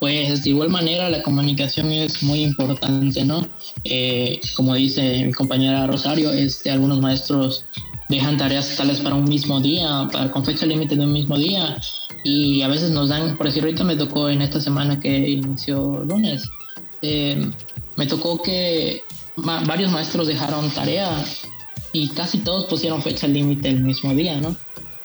Pues 0.00 0.44
de 0.44 0.50
igual 0.50 0.68
manera 0.68 1.08
la 1.08 1.22
comunicación 1.22 1.90
es 1.92 2.22
muy 2.22 2.42
importante, 2.42 3.24
¿no? 3.24 3.48
Eh, 3.84 4.38
como 4.54 4.74
dice 4.74 5.24
mi 5.24 5.32
compañera 5.32 5.86
Rosario, 5.86 6.30
este, 6.30 6.70
algunos 6.70 7.00
maestros 7.00 7.64
dejan 8.10 8.36
tareas 8.36 8.76
tales 8.76 9.00
para 9.00 9.14
un 9.14 9.24
mismo 9.24 9.58
día, 9.58 10.06
para, 10.12 10.30
con 10.30 10.44
fecha 10.44 10.66
límite 10.66 10.94
de 10.94 11.06
un 11.06 11.14
mismo 11.14 11.38
día, 11.38 11.78
y 12.22 12.60
a 12.60 12.68
veces 12.68 12.90
nos 12.90 13.08
dan, 13.08 13.38
por 13.38 13.46
decir, 13.46 13.62
ahorita 13.62 13.82
me 13.82 13.96
tocó 13.96 14.28
en 14.28 14.42
esta 14.42 14.60
semana 14.60 15.00
que 15.00 15.30
inició 15.30 16.04
lunes, 16.04 16.50
eh, 17.00 17.50
me 17.96 18.06
tocó 18.06 18.42
que 18.42 19.02
varios 19.36 19.90
maestros 19.90 20.28
dejaron 20.28 20.68
tarea 20.70 21.10
y 21.94 22.08
casi 22.08 22.38
todos 22.38 22.66
pusieron 22.66 23.00
fecha 23.00 23.26
límite 23.26 23.70
el 23.70 23.80
mismo 23.80 24.14
día, 24.14 24.38
¿no? 24.38 24.54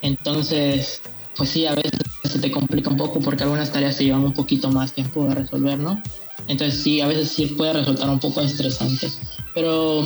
Entonces, 0.01 1.01
pues 1.36 1.50
sí, 1.50 1.65
a 1.65 1.75
veces 1.75 1.91
se 2.24 2.39
te 2.39 2.51
complica 2.51 2.89
un 2.89 2.98
poco 2.98 3.20
porque 3.20 3.43
algunas 3.43 3.72
tareas 3.72 3.96
se 3.96 4.05
llevan 4.05 4.24
un 4.24 4.34
poquito 4.34 4.70
más 4.70 4.93
tiempo 4.93 5.25
de 5.27 5.36
resolver, 5.36 5.77
¿no? 5.77 6.01
Entonces 6.48 6.81
sí, 6.81 7.01
a 7.01 7.08
veces 7.08 7.29
sí 7.29 7.48
puede 7.48 7.74
resultar 7.74 8.10
un 8.10 8.20
poco 8.20 8.41
estresante. 8.41 9.10
Pero 9.53 10.03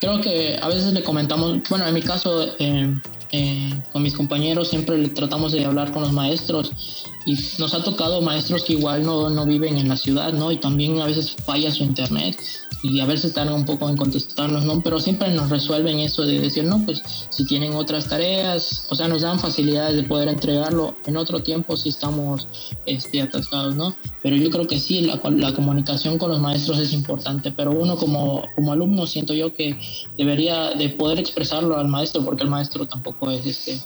creo 0.00 0.20
que 0.20 0.58
a 0.60 0.68
veces 0.68 0.92
le 0.92 1.02
comentamos, 1.02 1.60
bueno, 1.68 1.86
en 1.86 1.94
mi 1.94 2.02
caso, 2.02 2.54
eh, 2.58 2.94
eh, 3.32 3.82
con 3.92 4.02
mis 4.02 4.14
compañeros 4.14 4.68
siempre 4.68 5.08
tratamos 5.08 5.52
de 5.52 5.64
hablar 5.64 5.90
con 5.92 6.02
los 6.02 6.12
maestros 6.12 7.06
y 7.26 7.38
nos 7.58 7.74
ha 7.74 7.82
tocado 7.82 8.20
maestros 8.20 8.64
que 8.64 8.74
igual 8.74 9.02
no, 9.02 9.30
no 9.30 9.46
viven 9.46 9.78
en 9.78 9.88
la 9.88 9.96
ciudad, 9.96 10.32
¿no? 10.32 10.52
Y 10.52 10.58
también 10.58 11.00
a 11.00 11.06
veces 11.06 11.36
falla 11.44 11.70
su 11.70 11.84
internet 11.84 12.36
y 12.82 13.00
a 13.00 13.06
veces 13.06 13.32
tardan 13.32 13.54
un 13.54 13.64
poco 13.64 13.88
en 13.88 13.96
contestarnos, 13.96 14.66
¿no? 14.66 14.82
Pero 14.82 15.00
siempre 15.00 15.30
nos 15.30 15.48
resuelven 15.48 16.00
eso 16.00 16.22
de 16.22 16.38
decir, 16.38 16.64
no, 16.64 16.84
pues 16.84 17.02
si 17.30 17.46
tienen 17.46 17.72
otras 17.72 18.08
tareas, 18.08 18.86
o 18.90 18.94
sea, 18.94 19.08
nos 19.08 19.22
dan 19.22 19.40
facilidades 19.40 19.96
de 19.96 20.02
poder 20.02 20.28
entregarlo 20.28 20.94
en 21.06 21.16
otro 21.16 21.42
tiempo 21.42 21.78
si 21.78 21.88
estamos 21.88 22.46
este, 22.84 23.22
atascados, 23.22 23.74
¿no? 23.74 23.96
Pero 24.22 24.36
yo 24.36 24.50
creo 24.50 24.66
que 24.66 24.78
sí, 24.78 25.00
la, 25.00 25.18
la 25.30 25.54
comunicación 25.54 26.18
con 26.18 26.30
los 26.30 26.40
maestros 26.40 26.78
es 26.78 26.92
importante, 26.92 27.52
pero 27.52 27.70
uno 27.70 27.96
como, 27.96 28.44
como 28.54 28.72
alumno 28.72 29.06
siento 29.06 29.32
yo 29.32 29.54
que 29.54 29.78
debería 30.18 30.72
de 30.72 30.90
poder 30.90 31.18
expresarlo 31.18 31.78
al 31.78 31.88
maestro, 31.88 32.22
porque 32.22 32.42
el 32.42 32.50
maestro 32.50 32.86
tampoco 32.86 33.30
es, 33.30 33.46
este, 33.46 33.80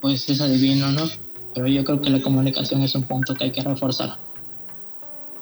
pues 0.00 0.26
es 0.30 0.40
adivino, 0.40 0.90
¿no? 0.90 1.02
Yo 1.66 1.84
creo 1.84 2.00
que 2.00 2.10
la 2.10 2.20
comunicación 2.20 2.82
es 2.82 2.94
un 2.94 3.02
punto 3.02 3.34
que 3.34 3.44
hay 3.44 3.52
que 3.52 3.62
reforzar. 3.62 4.16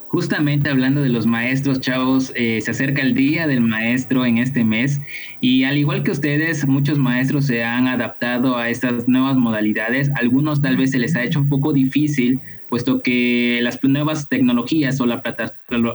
Justamente 0.09 0.69
hablando 0.69 1.01
de 1.01 1.09
los 1.09 1.25
maestros, 1.25 1.81
chavos, 1.81 2.31
eh, 2.35 2.61
se 2.61 2.71
acerca 2.71 3.01
el 3.01 3.13
Día 3.13 3.45
del 3.45 3.59
Maestro 3.59 4.25
en 4.25 4.37
este 4.37 4.63
mes 4.63 5.01
y 5.41 5.65
al 5.65 5.77
igual 5.77 6.03
que 6.03 6.11
ustedes, 6.11 6.65
muchos 6.65 6.97
maestros 6.97 7.45
se 7.45 7.65
han 7.65 7.87
adaptado 7.87 8.57
a 8.57 8.69
estas 8.69 9.09
nuevas 9.09 9.35
modalidades. 9.35 10.09
Algunos 10.15 10.61
tal 10.61 10.77
vez 10.77 10.91
se 10.91 10.99
les 10.99 11.13
ha 11.17 11.23
hecho 11.23 11.41
un 11.41 11.49
poco 11.49 11.73
difícil, 11.73 12.39
puesto 12.69 13.01
que 13.01 13.59
las 13.61 13.83
nuevas 13.83 14.29
tecnologías 14.29 15.01
o, 15.01 15.05
la 15.05 15.21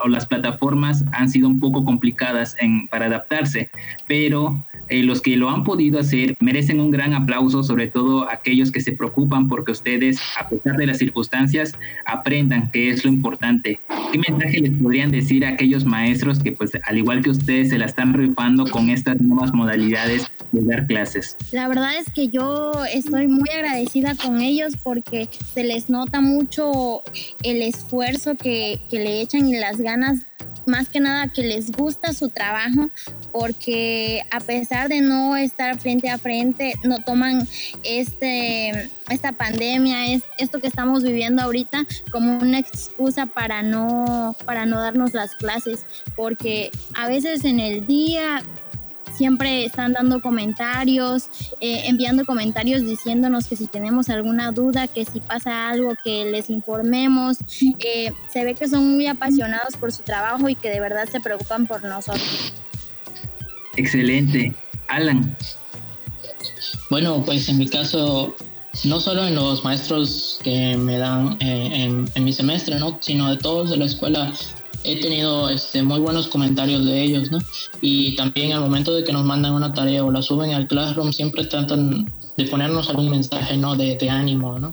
o 0.04 0.08
las 0.08 0.26
plataformas 0.26 1.06
han 1.12 1.30
sido 1.30 1.48
un 1.48 1.58
poco 1.58 1.82
complicadas 1.82 2.54
para 2.90 3.06
adaptarse, 3.06 3.70
pero 4.06 4.62
los 5.02 5.22
que 5.22 5.36
lo 5.36 5.48
han 5.48 5.64
podido 5.64 5.98
hacer 5.98 6.36
merecen 6.40 6.80
un 6.80 6.90
gran 6.90 7.14
aplauso, 7.14 7.62
sobre 7.62 7.86
todo 7.86 8.28
aquellos 8.28 8.70
que 8.70 8.80
se 8.80 8.92
preocupan 8.92 9.48
porque 9.48 9.72
ustedes, 9.72 10.20
a 10.38 10.48
pesar 10.48 10.76
de 10.76 10.86
las 10.86 10.98
circunstancias, 10.98 11.72
aprendan 12.04 12.70
que 12.70 12.90
es 12.90 13.04
lo 13.04 13.10
importante. 13.10 13.80
¿Qué 14.12 14.18
mensaje 14.18 14.60
les 14.60 14.72
podrían 14.72 15.10
decir 15.10 15.44
a 15.46 15.50
aquellos 15.50 15.84
maestros 15.84 16.40
que, 16.40 16.52
pues, 16.52 16.72
al 16.84 16.98
igual 16.98 17.22
que 17.22 17.30
ustedes, 17.30 17.70
se 17.70 17.78
la 17.78 17.86
están 17.86 18.12
rifando 18.12 18.64
con 18.66 18.90
estas 18.90 19.20
nuevas 19.20 19.54
modalidades 19.54 20.30
de 20.52 20.60
dar 20.62 20.86
clases? 20.86 21.36
La 21.52 21.68
verdad 21.68 21.96
es 21.98 22.10
que 22.10 22.28
yo 22.28 22.72
estoy 22.92 23.28
muy 23.28 23.48
agradecida 23.50 24.14
con 24.16 24.40
ellos 24.40 24.76
porque 24.82 25.28
se 25.54 25.64
les 25.64 25.88
nota 25.88 26.20
mucho 26.20 27.02
el 27.42 27.62
esfuerzo 27.62 28.36
que, 28.36 28.80
que 28.90 28.98
le 28.98 29.20
echan 29.20 29.48
y 29.48 29.58
las 29.58 29.80
ganas 29.80 30.26
más 30.66 30.88
que 30.88 31.00
nada 31.00 31.28
que 31.28 31.42
les 31.42 31.72
gusta 31.72 32.12
su 32.12 32.28
trabajo 32.28 32.90
porque 33.32 34.22
a 34.30 34.40
pesar 34.40 34.88
de 34.88 35.00
no 35.00 35.36
estar 35.36 35.78
frente 35.78 36.10
a 36.10 36.18
frente, 36.18 36.74
no 36.84 37.02
toman 37.02 37.48
este, 37.82 38.90
esta 39.08 39.32
pandemia, 39.32 40.12
es, 40.12 40.22
esto 40.38 40.60
que 40.60 40.66
estamos 40.66 41.02
viviendo 41.02 41.42
ahorita 41.42 41.86
como 42.10 42.38
una 42.38 42.58
excusa 42.58 43.26
para 43.26 43.62
no, 43.62 44.36
para 44.44 44.66
no 44.66 44.78
darnos 44.80 45.14
las 45.14 45.34
clases, 45.34 45.86
porque 46.14 46.70
a 46.94 47.08
veces 47.08 47.44
en 47.44 47.58
el 47.58 47.86
día 47.86 48.42
siempre 49.14 49.64
están 49.64 49.92
dando 49.92 50.20
comentarios, 50.20 51.28
eh, 51.60 51.82
enviando 51.86 52.24
comentarios 52.24 52.84
diciéndonos 52.86 53.46
que 53.46 53.56
si 53.56 53.66
tenemos 53.66 54.08
alguna 54.08 54.52
duda, 54.52 54.88
que 54.88 55.04
si 55.04 55.20
pasa 55.20 55.68
algo, 55.68 55.94
que 56.02 56.24
les 56.24 56.50
informemos. 56.50 57.38
Eh, 57.78 58.12
se 58.30 58.44
ve 58.44 58.54
que 58.54 58.68
son 58.68 58.94
muy 58.94 59.06
apasionados 59.06 59.76
por 59.76 59.92
su 59.92 60.02
trabajo 60.02 60.48
y 60.48 60.54
que 60.54 60.70
de 60.70 60.80
verdad 60.80 61.08
se 61.10 61.20
preocupan 61.20 61.66
por 61.66 61.84
nosotros. 61.84 62.52
Excelente. 63.76 64.54
Alan. 64.88 65.36
Bueno, 66.90 67.22
pues 67.24 67.48
en 67.48 67.58
mi 67.58 67.68
caso, 67.68 68.34
no 68.84 69.00
solo 69.00 69.26
en 69.26 69.34
los 69.34 69.64
maestros 69.64 70.38
que 70.42 70.76
me 70.76 70.98
dan 70.98 71.36
eh, 71.40 71.84
en, 71.84 72.04
en, 72.14 72.24
mi 72.24 72.32
semestre, 72.32 72.78
¿no? 72.78 72.98
sino 73.00 73.30
de 73.30 73.38
todos 73.38 73.70
de 73.70 73.76
la 73.78 73.86
escuela 73.86 74.32
he 74.84 75.00
tenido 75.00 75.48
este, 75.48 75.82
muy 75.82 76.00
buenos 76.00 76.28
comentarios 76.28 76.84
de 76.84 77.02
ellos, 77.02 77.30
¿no? 77.30 77.38
Y 77.80 78.16
también 78.16 78.52
al 78.52 78.60
momento 78.60 78.94
de 78.94 79.04
que 79.04 79.12
nos 79.12 79.24
mandan 79.24 79.52
una 79.52 79.72
tarea 79.72 80.04
o 80.04 80.10
la 80.10 80.22
suben 80.22 80.52
al 80.52 80.66
Classroom, 80.66 81.12
siempre 81.12 81.44
tratan 81.44 82.12
de 82.36 82.44
ponernos 82.44 82.88
algún 82.88 83.10
mensaje, 83.10 83.56
¿no? 83.56 83.76
De, 83.76 83.96
de 83.96 84.10
ánimo, 84.10 84.58
¿no? 84.58 84.72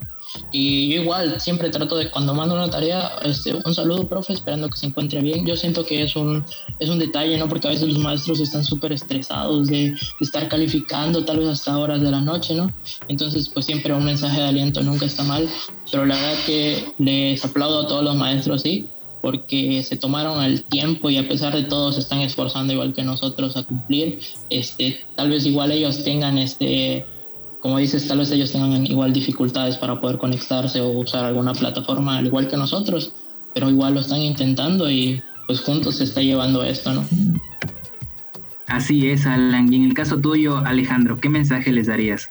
Y 0.52 0.88
yo 0.88 1.02
igual 1.02 1.40
siempre 1.40 1.70
trato 1.70 1.96
de 1.96 2.10
cuando 2.10 2.34
mando 2.34 2.54
una 2.54 2.70
tarea, 2.70 3.12
este, 3.24 3.54
un 3.54 3.74
saludo, 3.74 4.08
profe, 4.08 4.32
esperando 4.32 4.68
que 4.68 4.78
se 4.78 4.86
encuentre 4.86 5.20
bien. 5.20 5.44
Yo 5.44 5.56
siento 5.56 5.84
que 5.84 6.02
es 6.02 6.14
un, 6.14 6.44
es 6.78 6.88
un 6.88 6.98
detalle, 6.98 7.36
¿no? 7.36 7.48
Porque 7.48 7.66
a 7.66 7.70
veces 7.70 7.88
los 7.88 7.98
maestros 7.98 8.40
están 8.40 8.64
súper 8.64 8.92
estresados 8.92 9.68
de, 9.68 9.90
de, 9.90 9.96
estar 10.20 10.48
calificando 10.48 11.24
tal 11.24 11.38
vez 11.38 11.48
hasta 11.48 11.76
horas 11.76 12.00
de 12.00 12.10
la 12.10 12.20
noche, 12.20 12.54
¿no? 12.54 12.72
Entonces, 13.08 13.48
pues 13.48 13.66
siempre 13.66 13.92
un 13.92 14.04
mensaje 14.04 14.40
de 14.40 14.46
aliento 14.46 14.82
nunca 14.82 15.06
está 15.06 15.24
mal. 15.24 15.48
Pero 15.90 16.06
la 16.06 16.14
verdad 16.14 16.38
que 16.46 16.84
les 16.98 17.44
aplaudo 17.44 17.80
a 17.80 17.86
todos 17.88 18.04
los 18.04 18.16
maestros, 18.16 18.62
sí 18.62 18.88
porque 19.20 19.82
se 19.82 19.96
tomaron 19.96 20.42
el 20.42 20.62
tiempo 20.64 21.10
y 21.10 21.18
a 21.18 21.28
pesar 21.28 21.54
de 21.54 21.64
todo 21.64 21.92
se 21.92 22.00
están 22.00 22.20
esforzando 22.20 22.72
igual 22.72 22.94
que 22.94 23.02
nosotros 23.02 23.56
a 23.56 23.62
cumplir. 23.62 24.20
Este, 24.48 25.00
tal 25.16 25.30
vez 25.30 25.46
igual 25.46 25.72
ellos 25.72 26.02
tengan, 26.04 26.38
este, 26.38 27.04
como 27.60 27.78
dices, 27.78 28.08
tal 28.08 28.18
vez 28.18 28.30
ellos 28.30 28.52
tengan 28.52 28.86
igual 28.86 29.12
dificultades 29.12 29.76
para 29.76 30.00
poder 30.00 30.18
conectarse 30.18 30.80
o 30.80 30.88
usar 30.88 31.24
alguna 31.24 31.52
plataforma 31.52 32.18
al 32.18 32.26
igual 32.26 32.48
que 32.48 32.56
nosotros, 32.56 33.12
pero 33.54 33.68
igual 33.68 33.94
lo 33.94 34.00
están 34.00 34.20
intentando 34.20 34.90
y 34.90 35.22
pues 35.46 35.60
juntos 35.60 35.96
se 35.96 36.04
está 36.04 36.22
llevando 36.22 36.62
esto, 36.62 36.92
¿no? 36.92 37.04
Así 38.66 39.10
es, 39.10 39.26
Alan. 39.26 39.72
Y 39.72 39.76
en 39.76 39.84
el 39.84 39.94
caso 39.94 40.18
tuyo, 40.18 40.58
Alejandro, 40.58 41.18
¿qué 41.20 41.28
mensaje 41.28 41.72
les 41.72 41.88
darías? 41.88 42.30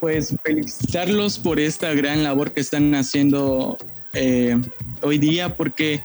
pues 0.00 0.34
felicitarlos 0.42 1.38
por 1.38 1.60
esta 1.60 1.94
gran 1.94 2.24
labor 2.24 2.52
que 2.52 2.60
están 2.60 2.92
haciendo 2.94 3.76
eh, 4.14 4.60
hoy 5.02 5.18
día 5.18 5.56
porque 5.56 6.02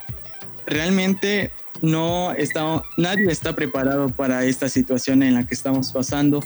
realmente 0.65 1.51
no 1.81 2.33
está, 2.33 2.81
nadie 2.97 3.31
está 3.31 3.55
preparado 3.55 4.09
para 4.09 4.45
esta 4.45 4.67
situación 4.69 5.23
en 5.23 5.35
la 5.35 5.45
que 5.45 5.53
estamos 5.53 5.91
pasando. 5.91 6.41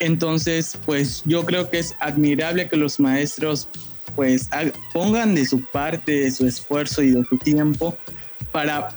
Entonces, 0.00 0.78
pues 0.84 1.22
yo 1.24 1.44
creo 1.44 1.70
que 1.70 1.78
es 1.78 1.94
admirable 2.00 2.68
que 2.68 2.76
los 2.76 3.00
maestros 3.00 3.68
pues 4.14 4.48
pongan 4.92 5.34
de 5.34 5.44
su 5.44 5.62
parte, 5.62 6.12
de 6.12 6.30
su 6.30 6.46
esfuerzo 6.46 7.02
y 7.02 7.10
de 7.10 7.24
su 7.24 7.36
tiempo 7.36 7.96
para, 8.50 8.88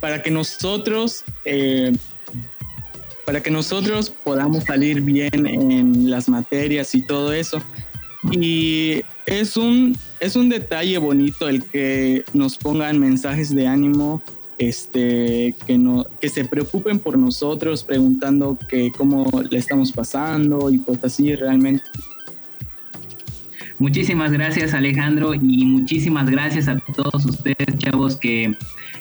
para 0.00 0.22
que 0.22 0.30
nosotros 0.30 1.24
eh, 1.44 1.92
para 3.26 3.42
que 3.42 3.50
nosotros 3.50 4.08
podamos 4.08 4.64
salir 4.64 5.00
bien 5.00 5.46
en 5.46 6.08
las 6.08 6.28
materias 6.28 6.94
y 6.94 7.02
todo 7.02 7.32
eso. 7.32 7.60
Y 8.30 9.02
es 9.26 9.56
un, 9.56 9.96
es 10.20 10.36
un 10.36 10.48
detalle 10.48 10.98
bonito 10.98 11.48
el 11.48 11.64
que 11.64 12.24
nos 12.32 12.56
pongan 12.56 12.98
mensajes 12.98 13.54
de 13.54 13.66
ánimo, 13.66 14.22
este, 14.58 15.54
que, 15.66 15.76
no, 15.76 16.06
que 16.20 16.28
se 16.28 16.44
preocupen 16.44 16.98
por 16.98 17.18
nosotros, 17.18 17.84
preguntando 17.84 18.56
que 18.68 18.92
cómo 18.92 19.28
le 19.50 19.58
estamos 19.58 19.92
pasando 19.92 20.70
y 20.70 20.78
pues 20.78 21.02
así 21.04 21.34
realmente. 21.34 21.82
Muchísimas 23.78 24.32
gracias 24.32 24.74
Alejandro 24.74 25.34
y 25.34 25.66
muchísimas 25.66 26.30
gracias 26.30 26.68
a 26.68 26.78
todos 26.78 27.24
ustedes 27.26 27.76
chavos 27.78 28.16
que, 28.16 28.56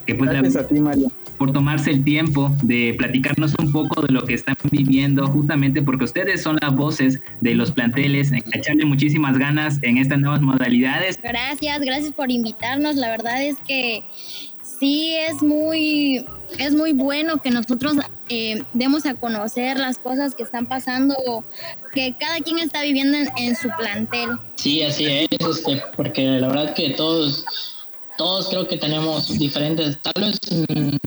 que 0.06 0.16
pues 0.16 0.30
gracias 0.30 0.56
a 0.58 0.68
ti 0.68 0.80
María 0.80 1.10
por 1.38 1.52
tomarse 1.52 1.92
el 1.92 2.04
tiempo 2.04 2.52
de 2.64 2.96
platicarnos 2.98 3.56
un 3.60 3.72
poco 3.72 4.02
de 4.02 4.14
lo 4.14 4.24
que 4.24 4.34
están 4.34 4.56
viviendo, 4.72 5.28
justamente 5.28 5.82
porque 5.82 6.06
ustedes 6.06 6.42
son 6.42 6.58
las 6.62 6.74
voces 6.76 7.20
de 7.42 7.56
los 7.56 7.72
planteles, 7.72 8.32
echarle 8.54 8.86
muchísimas 8.86 9.38
ganas 9.38 9.80
en 9.82 9.98
estas 9.98 10.20
nuevas 10.20 10.42
modalidades. 10.42 11.20
Gracias, 11.22 11.82
gracias 11.82 12.14
por 12.14 12.32
invitarnos. 12.32 12.96
La 12.96 13.10
verdad 13.10 13.44
es 13.44 13.58
que 13.68 14.04
sí 14.62 15.16
es 15.16 15.42
muy, 15.42 16.26
es 16.58 16.74
muy 16.74 16.94
bueno 16.94 17.38
que 17.38 17.50
nosotros 17.52 17.96
eh, 18.30 18.64
demos 18.74 19.06
a 19.06 19.16
conocer 19.16 19.78
las 19.78 19.98
cosas 19.98 20.36
que 20.36 20.44
están 20.44 20.68
pasando, 20.68 21.44
que 21.94 22.16
cada 22.18 22.40
quien 22.40 22.60
está 22.60 22.82
viviendo 22.82 23.18
en, 23.38 23.56
su 23.56 23.70
plantel. 23.78 24.32
Sí, 24.56 24.82
así 24.82 25.06
es, 25.06 25.28
este, 25.32 25.82
porque 25.96 26.24
la 26.24 26.48
verdad 26.48 26.74
que 26.74 26.92
todos 26.92 27.46
todos 28.18 28.48
creo 28.48 28.68
que 28.68 28.78
tenemos 28.78 29.38
diferentes, 29.38 30.02
tal 30.02 30.24
vez 30.24 30.40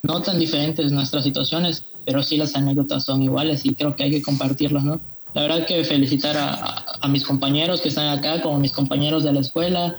no 0.03 0.23
tan 0.23 0.39
diferentes 0.39 0.93
nuestras 0.93 1.25
situaciones, 1.25 1.85
pero 2.05 2.23
sí 2.23 2.37
las 2.37 2.55
anécdotas 2.55 3.05
son 3.05 3.23
iguales 3.23 3.65
y 3.65 3.75
creo 3.75 3.97
que 3.97 4.05
hay 4.05 4.11
que 4.11 4.23
compartirlas, 4.23 4.85
¿no? 4.85 5.01
La 5.35 5.43
verdad 5.43 5.67
que 5.67 5.85
felicitar 5.85 6.37
a, 6.37 7.09
mis 7.09 7.25
compañeros 7.25 7.81
que 7.81 7.89
están 7.89 8.19
acá, 8.19 8.43
como 8.43 8.59
mis 8.59 8.73
compañeros 8.73 9.25
de 9.25 9.33
la 9.33 9.41
escuela 9.41 9.97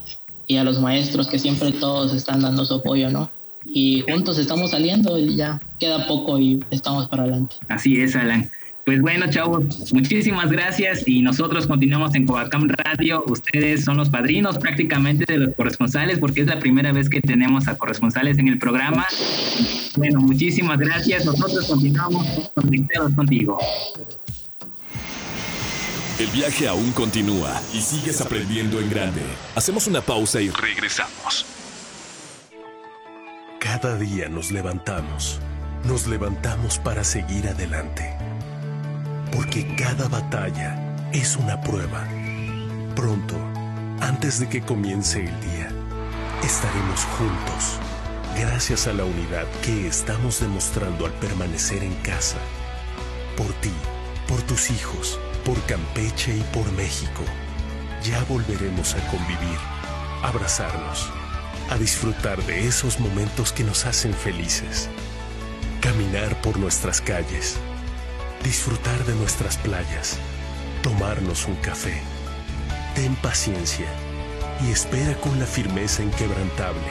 y 0.47 0.57
a 0.57 0.63
los 0.63 0.79
maestros 0.79 1.27
que 1.27 1.39
siempre 1.39 1.71
todos 1.71 2.13
están 2.13 2.41
dando 2.41 2.65
su 2.65 2.75
apoyo, 2.75 3.09
¿no? 3.09 3.29
Y 3.65 4.03
juntos 4.09 4.37
estamos 4.37 4.71
saliendo 4.71 5.17
y 5.17 5.35
ya 5.35 5.61
queda 5.79 6.07
poco 6.07 6.39
y 6.39 6.63
estamos 6.71 7.07
para 7.07 7.23
adelante. 7.23 7.55
Así 7.67 8.01
es, 8.01 8.15
Alan. 8.15 8.49
Pues 8.89 9.01
bueno, 9.01 9.29
chavos, 9.29 9.93
muchísimas 9.93 10.49
gracias 10.49 11.07
y 11.07 11.21
nosotros 11.21 11.67
continuamos 11.67 12.15
en 12.15 12.25
Covacam 12.25 12.67
Radio. 12.69 13.23
Ustedes 13.27 13.85
son 13.85 13.97
los 13.97 14.09
padrinos 14.09 14.57
prácticamente 14.57 15.31
de 15.31 15.37
los 15.37 15.55
corresponsales 15.55 16.17
porque 16.17 16.41
es 16.41 16.47
la 16.47 16.57
primera 16.57 16.91
vez 16.91 17.07
que 17.07 17.21
tenemos 17.21 17.67
a 17.67 17.77
corresponsales 17.77 18.39
en 18.39 18.47
el 18.47 18.57
programa. 18.57 19.05
Bueno, 19.95 20.21
muchísimas 20.21 20.79
gracias. 20.79 21.23
Nosotros 21.23 21.67
continuamos 21.67 22.25
conectados 22.55 23.13
contigo. 23.13 23.59
El 26.17 26.27
viaje 26.31 26.67
aún 26.67 26.91
continúa 26.93 27.61
y 27.71 27.81
sigues 27.81 28.19
aprendiendo 28.21 28.79
en 28.79 28.89
grande. 28.89 29.21
Hacemos 29.55 29.85
una 29.85 30.01
pausa 30.01 30.41
y 30.41 30.49
regresamos. 30.49 31.58
Cada 33.71 33.97
día 33.97 34.27
nos 34.29 34.49
levantamos. 34.51 35.39
Nos 35.83 36.07
levantamos 36.07 36.79
para 36.79 37.03
seguir 37.03 37.47
adelante 37.47 38.17
porque 39.31 39.75
cada 39.75 40.07
batalla 40.07 40.75
es 41.13 41.37
una 41.37 41.61
prueba. 41.61 42.03
Pronto, 42.95 43.35
antes 44.01 44.39
de 44.39 44.49
que 44.49 44.61
comience 44.61 45.19
el 45.19 45.39
día, 45.41 45.69
estaremos 46.43 47.05
juntos, 47.15 47.79
gracias 48.35 48.87
a 48.87 48.93
la 48.93 49.05
unidad 49.05 49.45
que 49.61 49.85
estamos 49.85 50.39
demostrando 50.39 51.05
al 51.05 51.13
permanecer 51.13 51.83
en 51.83 51.93
casa. 51.97 52.39
Por 53.37 53.53
ti, 53.61 53.71
por 54.27 54.41
tus 54.41 54.71
hijos, 54.71 55.19
por 55.45 55.61
Campeche 55.67 56.35
y 56.35 56.41
por 56.51 56.69
México. 56.71 57.21
Ya 58.03 58.23
volveremos 58.23 58.95
a 58.95 59.11
convivir, 59.11 59.59
abrazarnos, 60.23 61.07
a 61.69 61.77
disfrutar 61.77 62.41
de 62.43 62.67
esos 62.67 62.99
momentos 62.99 63.51
que 63.51 63.63
nos 63.63 63.85
hacen 63.85 64.13
felices. 64.13 64.89
Caminar 65.81 66.41
por 66.41 66.57
nuestras 66.57 67.01
calles 67.01 67.59
disfrutar 68.43 69.03
de 69.05 69.15
nuestras 69.15 69.57
playas, 69.57 70.17
tomarnos 70.81 71.45
un 71.47 71.55
café. 71.55 72.01
Ten 72.95 73.15
paciencia 73.15 73.87
y 74.65 74.71
espera 74.71 75.15
con 75.19 75.39
la 75.39 75.45
firmeza 75.45 76.03
inquebrantable 76.03 76.87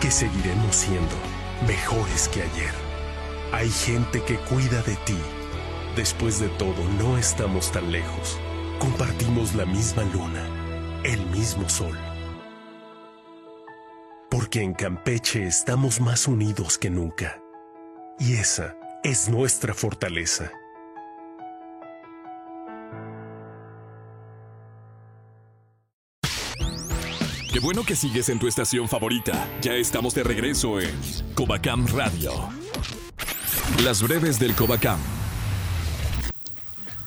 que 0.00 0.10
seguiremos 0.10 0.76
siendo 0.76 1.14
mejores 1.66 2.28
que 2.28 2.42
ayer. 2.42 2.74
Hay 3.52 3.70
gente 3.70 4.22
que 4.22 4.36
cuida 4.36 4.82
de 4.82 4.96
ti. 4.96 5.18
Después 5.96 6.40
de 6.40 6.48
todo, 6.48 6.82
no 6.98 7.18
estamos 7.18 7.70
tan 7.70 7.92
lejos. 7.92 8.38
Compartimos 8.78 9.54
la 9.54 9.64
misma 9.64 10.02
luna, 10.04 10.44
el 11.04 11.24
mismo 11.26 11.68
sol. 11.68 11.96
Porque 14.54 14.66
en 14.66 14.74
Campeche 14.74 15.48
estamos 15.48 16.00
más 16.00 16.28
unidos 16.28 16.78
que 16.78 16.88
nunca. 16.88 17.42
Y 18.20 18.34
esa 18.34 18.76
es 19.02 19.28
nuestra 19.28 19.74
fortaleza. 19.74 20.52
Qué 27.52 27.58
bueno 27.58 27.82
que 27.82 27.96
sigues 27.96 28.28
en 28.28 28.38
tu 28.38 28.46
estación 28.46 28.88
favorita. 28.88 29.48
Ya 29.60 29.72
estamos 29.74 30.14
de 30.14 30.22
regreso 30.22 30.78
en 30.78 30.94
Covacam 31.34 31.88
Radio. 31.88 32.30
Las 33.82 34.04
breves 34.04 34.38
del 34.38 34.54
Covacam. 34.54 35.00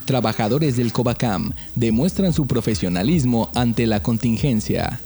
Trabajadores 0.04 0.76
del 0.76 0.92
Covacam 0.92 1.54
demuestran 1.76 2.34
su 2.34 2.46
profesionalismo 2.46 3.50
ante 3.56 3.88
la 3.88 4.04
contingencia 4.04 5.00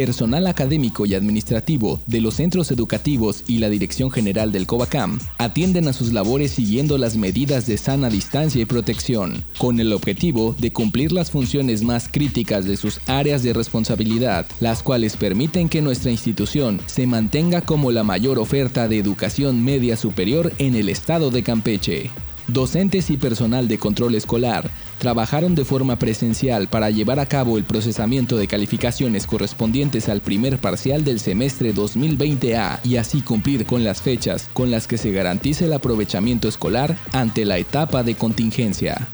personal 0.00 0.46
académico 0.46 1.04
y 1.04 1.12
administrativo 1.12 2.00
de 2.06 2.22
los 2.22 2.36
centros 2.36 2.70
educativos 2.70 3.44
y 3.46 3.58
la 3.58 3.68
Dirección 3.68 4.10
General 4.10 4.50
del 4.50 4.66
COVACAM 4.66 5.18
atienden 5.36 5.88
a 5.88 5.92
sus 5.92 6.14
labores 6.14 6.52
siguiendo 6.52 6.96
las 6.96 7.18
medidas 7.18 7.66
de 7.66 7.76
sana 7.76 8.08
distancia 8.08 8.62
y 8.62 8.64
protección, 8.64 9.44
con 9.58 9.78
el 9.78 9.92
objetivo 9.92 10.56
de 10.58 10.72
cumplir 10.72 11.12
las 11.12 11.30
funciones 11.30 11.82
más 11.82 12.08
críticas 12.10 12.64
de 12.64 12.78
sus 12.78 13.02
áreas 13.08 13.42
de 13.42 13.52
responsabilidad, 13.52 14.46
las 14.58 14.82
cuales 14.82 15.18
permiten 15.18 15.68
que 15.68 15.82
nuestra 15.82 16.10
institución 16.10 16.80
se 16.86 17.06
mantenga 17.06 17.60
como 17.60 17.92
la 17.92 18.02
mayor 18.02 18.38
oferta 18.38 18.88
de 18.88 18.96
educación 18.96 19.62
media 19.62 19.98
superior 19.98 20.50
en 20.56 20.76
el 20.76 20.88
estado 20.88 21.30
de 21.30 21.42
Campeche. 21.42 22.10
Docentes 22.52 23.10
y 23.10 23.16
personal 23.16 23.68
de 23.68 23.78
control 23.78 24.16
escolar 24.16 24.68
trabajaron 24.98 25.54
de 25.54 25.64
forma 25.64 25.96
presencial 25.96 26.66
para 26.66 26.90
llevar 26.90 27.20
a 27.20 27.26
cabo 27.26 27.58
el 27.58 27.64
procesamiento 27.64 28.36
de 28.36 28.48
calificaciones 28.48 29.26
correspondientes 29.26 30.08
al 30.08 30.20
primer 30.20 30.58
parcial 30.58 31.04
del 31.04 31.20
semestre 31.20 31.72
2020A 31.72 32.80
y 32.82 32.96
así 32.96 33.22
cumplir 33.22 33.66
con 33.66 33.84
las 33.84 34.02
fechas 34.02 34.48
con 34.52 34.72
las 34.72 34.88
que 34.88 34.98
se 34.98 35.12
garantice 35.12 35.66
el 35.66 35.72
aprovechamiento 35.74 36.48
escolar 36.48 36.96
ante 37.12 37.44
la 37.44 37.58
etapa 37.58 38.02
de 38.02 38.16
contingencia. 38.16 39.08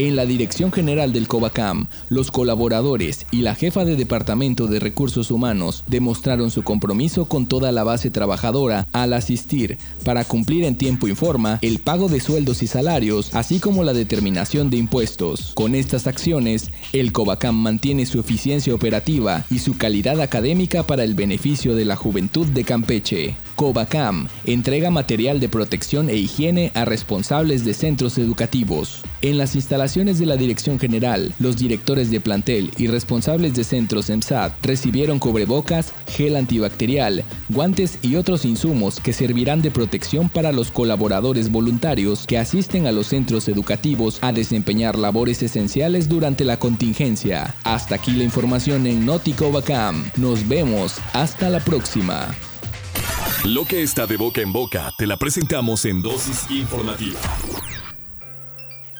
En 0.00 0.14
la 0.14 0.26
Dirección 0.26 0.70
General 0.70 1.12
del 1.12 1.26
COVACAM, 1.26 1.88
los 2.08 2.30
colaboradores 2.30 3.26
y 3.32 3.38
la 3.38 3.56
jefa 3.56 3.84
de 3.84 3.96
Departamento 3.96 4.68
de 4.68 4.78
Recursos 4.78 5.32
Humanos 5.32 5.82
demostraron 5.88 6.52
su 6.52 6.62
compromiso 6.62 7.24
con 7.24 7.46
toda 7.46 7.72
la 7.72 7.82
base 7.82 8.08
trabajadora 8.08 8.86
al 8.92 9.12
asistir 9.12 9.76
para 10.04 10.22
cumplir 10.22 10.62
en 10.62 10.76
tiempo 10.76 11.08
y 11.08 11.16
forma 11.16 11.58
el 11.62 11.80
pago 11.80 12.08
de 12.08 12.20
sueldos 12.20 12.62
y 12.62 12.68
salarios, 12.68 13.34
así 13.34 13.58
como 13.58 13.82
la 13.82 13.92
determinación 13.92 14.70
de 14.70 14.76
impuestos. 14.76 15.50
Con 15.54 15.74
estas 15.74 16.06
acciones, 16.06 16.70
el 16.92 17.10
COVACAM 17.10 17.56
mantiene 17.56 18.06
su 18.06 18.20
eficiencia 18.20 18.76
operativa 18.76 19.46
y 19.50 19.58
su 19.58 19.76
calidad 19.78 20.20
académica 20.20 20.84
para 20.84 21.02
el 21.02 21.16
beneficio 21.16 21.74
de 21.74 21.84
la 21.84 21.96
juventud 21.96 22.46
de 22.46 22.62
Campeche. 22.62 23.34
COVACAM 23.56 24.28
entrega 24.44 24.90
material 24.90 25.40
de 25.40 25.48
protección 25.48 26.08
e 26.08 26.14
higiene 26.14 26.70
a 26.74 26.84
responsables 26.84 27.64
de 27.64 27.74
centros 27.74 28.16
educativos. 28.16 29.00
En 29.22 29.36
las 29.36 29.56
instalaciones 29.56 29.87
de 29.94 30.26
la 30.26 30.36
Dirección 30.36 30.78
General, 30.78 31.32
los 31.38 31.56
directores 31.56 32.10
de 32.10 32.20
plantel 32.20 32.70
y 32.76 32.88
responsables 32.88 33.54
de 33.54 33.64
centros 33.64 34.10
EMSAT 34.10 34.52
recibieron 34.62 35.18
cubrebocas, 35.18 35.94
gel 36.08 36.36
antibacterial, 36.36 37.24
guantes 37.48 37.98
y 38.02 38.16
otros 38.16 38.44
insumos 38.44 39.00
que 39.00 39.14
servirán 39.14 39.62
de 39.62 39.70
protección 39.70 40.28
para 40.28 40.52
los 40.52 40.70
colaboradores 40.70 41.50
voluntarios 41.50 42.26
que 42.26 42.36
asisten 42.36 42.86
a 42.86 42.92
los 42.92 43.06
centros 43.06 43.48
educativos 43.48 44.18
a 44.20 44.32
desempeñar 44.32 44.98
labores 44.98 45.42
esenciales 45.42 46.08
durante 46.08 46.44
la 46.44 46.58
contingencia. 46.58 47.54
Hasta 47.64 47.94
aquí 47.94 48.12
la 48.12 48.24
información 48.24 48.86
en 48.86 49.06
Nótico 49.06 49.50
Bacam. 49.50 50.04
Nos 50.16 50.46
vemos. 50.46 50.98
Hasta 51.14 51.48
la 51.48 51.60
próxima. 51.60 52.28
Lo 53.44 53.64
que 53.64 53.82
está 53.82 54.06
de 54.06 54.18
boca 54.18 54.42
en 54.42 54.52
boca 54.52 54.92
te 54.98 55.06
la 55.06 55.16
presentamos 55.16 55.86
en 55.86 56.02
dosis 56.02 56.50
informativa. 56.50 57.20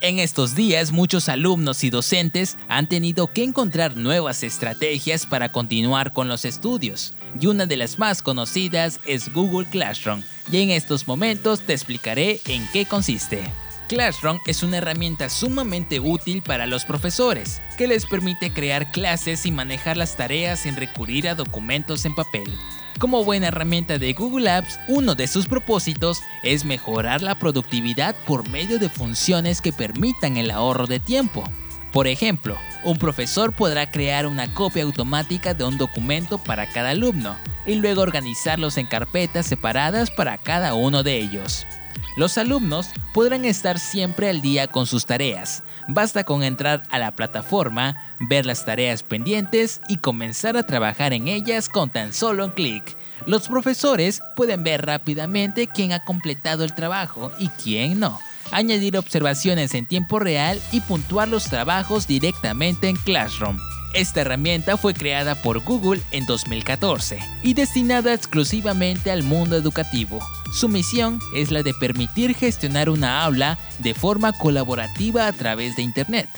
En 0.01 0.21
estos 0.21 0.55
días 0.55 0.93
muchos 0.93 1.29
alumnos 1.29 1.83
y 1.83 1.91
docentes 1.91 2.57
han 2.69 2.89
tenido 2.89 3.33
que 3.33 3.43
encontrar 3.43 3.97
nuevas 3.97 4.45
estrategias 4.45 5.27
para 5.27 5.51
continuar 5.51 6.13
con 6.13 6.29
los 6.29 6.45
estudios, 6.45 7.15
y 7.41 7.47
una 7.47 7.67
de 7.67 7.77
las 7.77 7.99
más 7.99 8.23
conocidas 8.23 9.01
es 9.07 9.33
Google 9.33 9.69
Classroom, 9.69 10.23
y 10.53 10.59
en 10.59 10.71
estos 10.71 11.09
momentos 11.09 11.63
te 11.63 11.73
explicaré 11.73 12.41
en 12.47 12.65
qué 12.73 12.87
consiste. 12.87 13.43
Classroom 13.89 14.39
es 14.47 14.63
una 14.63 14.77
herramienta 14.77 15.31
sumamente 15.31 15.99
útil 15.99 16.43
para 16.43 16.67
los 16.67 16.85
profesores, 16.85 17.63
que 17.79 17.89
les 17.89 18.05
permite 18.05 18.53
crear 18.53 18.93
clases 18.93 19.47
y 19.47 19.51
manejar 19.51 19.97
las 19.97 20.15
tareas 20.15 20.61
sin 20.61 20.77
recurrir 20.77 21.27
a 21.27 21.35
documentos 21.35 22.05
en 22.05 22.15
papel. 22.15 22.59
Como 22.99 23.25
buena 23.25 23.49
herramienta 23.49 23.97
de 23.97 24.13
Google 24.13 24.51
Apps, 24.51 24.79
uno 24.89 25.15
de 25.15 25.27
sus 25.27 25.47
propósitos 25.47 26.21
es 26.43 26.67
mejorar 26.67 27.23
la 27.23 27.39
productividad 27.39 28.15
por 28.27 28.47
medio 28.51 28.79
de 28.79 28.91
funciones 28.91 29.63
que 29.63 29.73
permitan 29.73 30.37
el 30.37 30.51
ahorro 30.51 30.87
de 30.87 31.01
tiempo. 31.01 31.45
Por 31.91 32.09
ejemplo, 32.09 32.59
un 32.85 32.99
profesor 32.99 33.55
podrá 33.55 33.91
crear 33.91 34.27
una 34.27 34.53
copia 34.53 34.83
automática 34.83 35.55
de 35.55 35.65
un 35.65 35.79
documento 35.79 36.37
para 36.37 36.69
cada 36.69 36.91
alumno 36.91 37.37
y 37.65 37.77
luego 37.77 38.03
organizarlos 38.03 38.77
en 38.77 38.87
carpetas 38.87 39.47
separadas 39.47 40.11
para 40.11 40.37
cada 40.37 40.75
uno 40.75 41.03
de 41.03 41.17
ellos. 41.17 41.67
Los 42.19 42.37
alumnos 42.37 42.89
podrán 43.15 43.45
estar 43.45 43.79
siempre 43.79 44.29
al 44.29 44.43
día 44.43 44.67
con 44.67 44.87
sus 44.87 45.07
tareas. 45.07 45.63
Basta 45.87 46.25
con 46.25 46.43
entrar 46.43 46.83
a 46.91 46.99
la 46.99 47.15
plataforma, 47.15 48.17
ver 48.19 48.45
las 48.45 48.65
tareas 48.65 49.05
pendientes 49.05 49.81
y 49.89 49.99
comenzar 49.99 50.57
a 50.57 50.65
trabajar 50.65 51.13
en 51.13 51.29
ellas 51.29 51.69
con 51.69 51.91
tan 51.91 52.13
solo 52.13 52.47
un 52.47 52.51
clic. 52.51 52.97
Los 53.27 53.47
profesores 53.47 54.21
pueden 54.35 54.65
ver 54.65 54.85
rápidamente 54.85 55.69
quién 55.69 55.93
ha 55.93 56.05
completado 56.05 56.65
el 56.65 56.75
trabajo 56.75 57.31
y 57.39 57.51
quién 57.51 58.01
no, 58.01 58.19
añadir 58.51 58.99
observaciones 58.99 59.73
en 59.75 59.87
tiempo 59.87 60.19
real 60.19 60.61
y 60.73 60.81
puntuar 60.81 61.29
los 61.29 61.45
trabajos 61.45 62.09
directamente 62.09 62.89
en 62.89 62.97
Classroom. 62.97 63.61
Esta 63.95 64.23
herramienta 64.23 64.77
fue 64.77 64.93
creada 64.93 65.37
por 65.37 65.61
Google 65.61 66.03
en 66.11 66.27
2014 66.27 67.21
y 67.45 67.55
destinada 67.55 68.13
exclusivamente 68.13 69.13
al 69.13 69.23
mundo 69.23 69.55
educativo. 69.55 70.19
Su 70.53 70.69
misión 70.69 71.21
es 71.35 71.51
la 71.51 71.63
de 71.63 71.75
permitir 71.75 72.35
gestionar 72.35 72.89
una 72.89 73.23
aula 73.23 73.59
de 73.79 73.95
forma 73.95 74.33
colaborativa 74.33 75.27
a 75.27 75.33
través 75.33 75.77
de 75.77 75.83
Internet, 75.83 76.29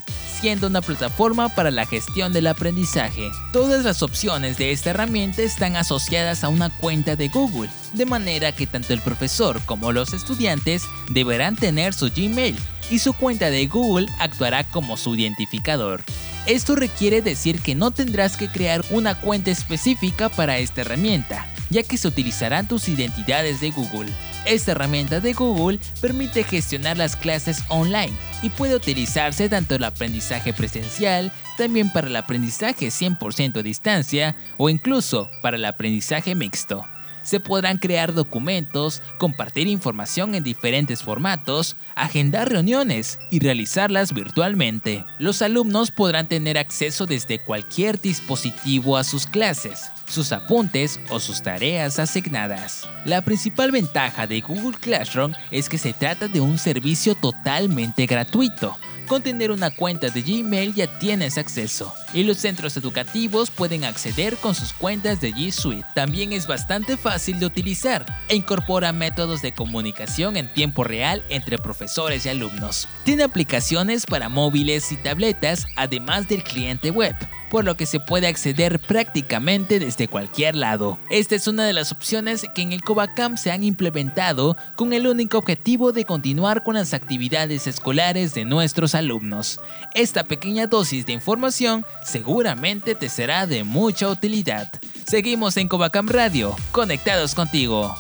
siendo 0.41 0.67
una 0.67 0.81
plataforma 0.81 1.49
para 1.49 1.71
la 1.71 1.87
gestión 1.87 2.33
del 2.33 2.49
aprendizaje. 2.49 3.31
Todas 3.53 3.85
las 3.85 4.03
opciones 4.03 4.59
de 4.59 4.73
esta 4.73 4.91
herramienta 4.91 5.43
están 5.43 5.77
asociadas 5.77 6.43
a 6.45 6.49
una 6.49 6.71
cuenta 6.71 7.15
de 7.15 7.29
Google, 7.29 7.71
de 7.93 8.07
manera 8.07 8.53
que 8.53 8.67
tanto 8.67 8.93
el 8.93 9.01
profesor 9.01 9.61
como 9.65 9.93
los 9.93 10.13
estudiantes 10.13 10.83
deberán 11.11 11.57
tener 11.57 11.95
su 11.95 12.11
Gmail 12.11 12.57
y 12.91 12.99
su 12.99 13.13
cuenta 13.13 13.51
de 13.51 13.67
Google 13.67 14.09
actuará 14.19 14.65
como 14.65 14.97
su 14.97 15.15
identificador. 15.15 16.03
Esto 16.47 16.75
requiere 16.75 17.21
decir 17.21 17.61
que 17.61 17.75
no 17.75 17.91
tendrás 17.91 18.37
que 18.37 18.49
crear 18.49 18.83
una 18.91 19.15
cuenta 19.15 19.51
específica 19.51 20.29
para 20.29 20.59
esta 20.59 20.81
herramienta, 20.81 21.47
ya 21.69 21.83
que 21.83 21.97
se 21.97 22.09
utilizarán 22.09 22.67
tus 22.67 22.89
identidades 22.89 23.61
de 23.61 23.71
Google. 23.71 24.11
Esta 24.47 24.73
herramienta 24.73 25.21
de 25.21 25.35
Google 25.35 25.79
permite 26.01 26.45
gestionar 26.45 26.97
las 26.97 27.15
clases 27.15 27.63
online 27.69 28.13
y 28.43 28.49
puede 28.49 28.75
utilizarse 28.75 29.51
tanto 29.51 29.75
el 29.75 29.85
aprendizaje 29.85 30.55
presencial, 30.55 31.31
también 31.59 31.91
para 31.93 32.07
el 32.07 32.17
aprendizaje 32.17 32.89
100% 32.89 33.59
a 33.59 33.63
distancia 33.63 34.37
o 34.57 34.71
incluso 34.71 35.31
para 35.43 35.59
el 35.59 35.65
aprendizaje 35.67 36.35
mixto 36.35 36.87
se 37.23 37.41
podrán 37.41 37.79
crear 37.79 38.15
documentos, 38.15 39.03
compartir 39.19 39.67
información 39.67 40.35
en 40.35 40.45
diferentes 40.45 41.03
formatos, 41.03 41.77
agendar 41.95 42.51
reuniones 42.51 43.19
y 43.31 43.41
realizarlas 43.41 44.13
virtualmente. 44.13 45.05
Los 45.19 45.43
alumnos 45.43 45.91
podrán 45.91 46.29
tener 46.29 46.59
acceso 46.59 47.07
desde 47.07 47.39
cualquier 47.39 48.01
dispositivo 48.01 48.97
a 48.97 49.05
sus 49.05 49.27
clases, 49.27 49.91
sus 50.07 50.33
apuntes 50.33 51.01
o 51.09 51.21
sus 51.21 51.43
tareas 51.43 51.99
asignadas. 51.99 52.89
La 53.05 53.23
principal 53.23 53.71
ventaja 53.71 54.27
de 54.27 54.41
Google 54.41 54.79
Classroom 54.79 55.33
es 55.51 55.69
que 55.69 55.79
se 55.79 55.93
trata 55.93 56.29
de 56.29 56.41
un 56.41 56.59
servicio 56.59 57.15
totalmente 57.15 58.07
gratuito 58.07 58.77
con 59.11 59.23
tener 59.23 59.51
una 59.51 59.73
cuenta 59.73 60.09
de 60.09 60.23
Gmail 60.23 60.73
ya 60.73 60.87
tienes 60.87 61.37
acceso 61.37 61.93
y 62.15 62.23
los 62.23 62.37
centros 62.37 62.77
educativos 62.77 63.51
pueden 63.51 63.83
acceder 63.83 64.37
con 64.37 64.55
sus 64.55 64.73
cuentas 64.73 65.21
de 65.21 65.35
G 65.35 65.51
Suite. 65.51 65.85
También 65.97 66.33
es 66.33 66.47
bastante 66.47 66.97
fácil 66.97 67.41
de 67.41 67.47
utilizar 67.47 68.07
e 68.29 68.37
incorpora 68.37 68.93
métodos 68.93 69.43
de 69.43 69.53
comunicación 69.53 70.37
en 70.37 70.55
tiempo 70.55 70.85
real 70.85 71.25
entre 71.29 71.59
profesores 71.59 72.25
y 72.25 72.29
alumnos. 72.29 72.87
Tiene 73.03 73.25
aplicaciones 73.25 74.07
para 74.07 74.29
móviles 74.29 74.93
y 74.93 74.97
tabletas 74.97 75.67
además 75.75 76.29
del 76.29 76.45
cliente 76.45 76.93
web 76.93 77.17
por 77.51 77.65
lo 77.65 77.77
que 77.77 77.85
se 77.85 78.01
puede 78.01 78.29
acceder 78.29 78.79
prácticamente 78.79 79.79
desde 79.79 80.09
cualquier 80.09 80.57
lado. 80.57 80.99
Esta 81.11 81.35
es 81.35 81.47
una 81.49 81.67
de 81.67 81.73
las 81.73 81.93
opciones 81.93 82.47
que 82.55 82.63
en 82.63 82.73
el 82.73 82.83
Covacam 82.83 83.37
se 83.37 83.51
han 83.51 83.65
implementado 83.65 84.57
con 84.77 84.93
el 84.93 85.07
único 85.07 85.39
objetivo 85.39 85.93
de 85.93 86.05
continuar 86.05 86.63
con 86.63 86.75
las 86.77 86.95
actividades 86.95 87.67
escolares 87.67 88.33
de 88.35 88.45
nuestros 88.45 88.95
alumnos. 88.95 89.61
Esta 89.95 90.25
pequeña 90.25 90.67
dosis 90.67 91.05
de 91.05 91.13
información 91.13 91.85
seguramente 92.05 92.95
te 92.95 93.09
será 93.09 93.47
de 93.47 93.65
mucha 93.65 94.09
utilidad. 94.09 94.71
Seguimos 95.07 95.57
en 95.57 95.69
Covacam 95.69 96.09
Radio, 96.09 96.55
conectados 96.71 97.35
contigo. 97.35 97.95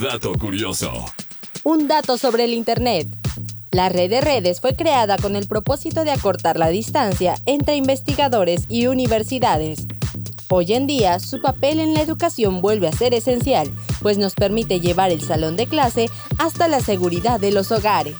Dato 0.00 0.32
curioso. 0.34 1.06
Un 1.62 1.88
dato 1.88 2.18
sobre 2.18 2.44
el 2.44 2.52
Internet. 2.52 3.25
La 3.76 3.90
red 3.90 4.08
de 4.08 4.22
redes 4.22 4.62
fue 4.62 4.74
creada 4.74 5.18
con 5.18 5.36
el 5.36 5.48
propósito 5.48 6.04
de 6.04 6.10
acortar 6.10 6.56
la 6.56 6.70
distancia 6.70 7.34
entre 7.44 7.76
investigadores 7.76 8.64
y 8.70 8.86
universidades. 8.86 9.86
Hoy 10.48 10.72
en 10.72 10.86
día, 10.86 11.20
su 11.20 11.42
papel 11.42 11.80
en 11.80 11.92
la 11.92 12.00
educación 12.00 12.62
vuelve 12.62 12.88
a 12.88 12.92
ser 12.92 13.12
esencial, 13.12 13.70
pues 14.00 14.16
nos 14.16 14.34
permite 14.34 14.80
llevar 14.80 15.10
el 15.10 15.20
salón 15.20 15.58
de 15.58 15.66
clase 15.66 16.08
hasta 16.38 16.68
la 16.68 16.80
seguridad 16.80 17.38
de 17.38 17.52
los 17.52 17.70
hogares. 17.70 18.16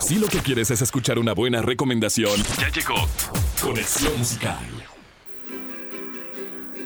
Si 0.00 0.16
lo 0.16 0.26
que 0.26 0.40
quieres 0.40 0.72
es 0.72 0.82
escuchar 0.82 1.16
una 1.16 1.32
buena 1.32 1.62
recomendación, 1.62 2.42
ya 2.58 2.70
llegó 2.70 2.96
Conexión 3.62 4.18
Musical. 4.18 4.79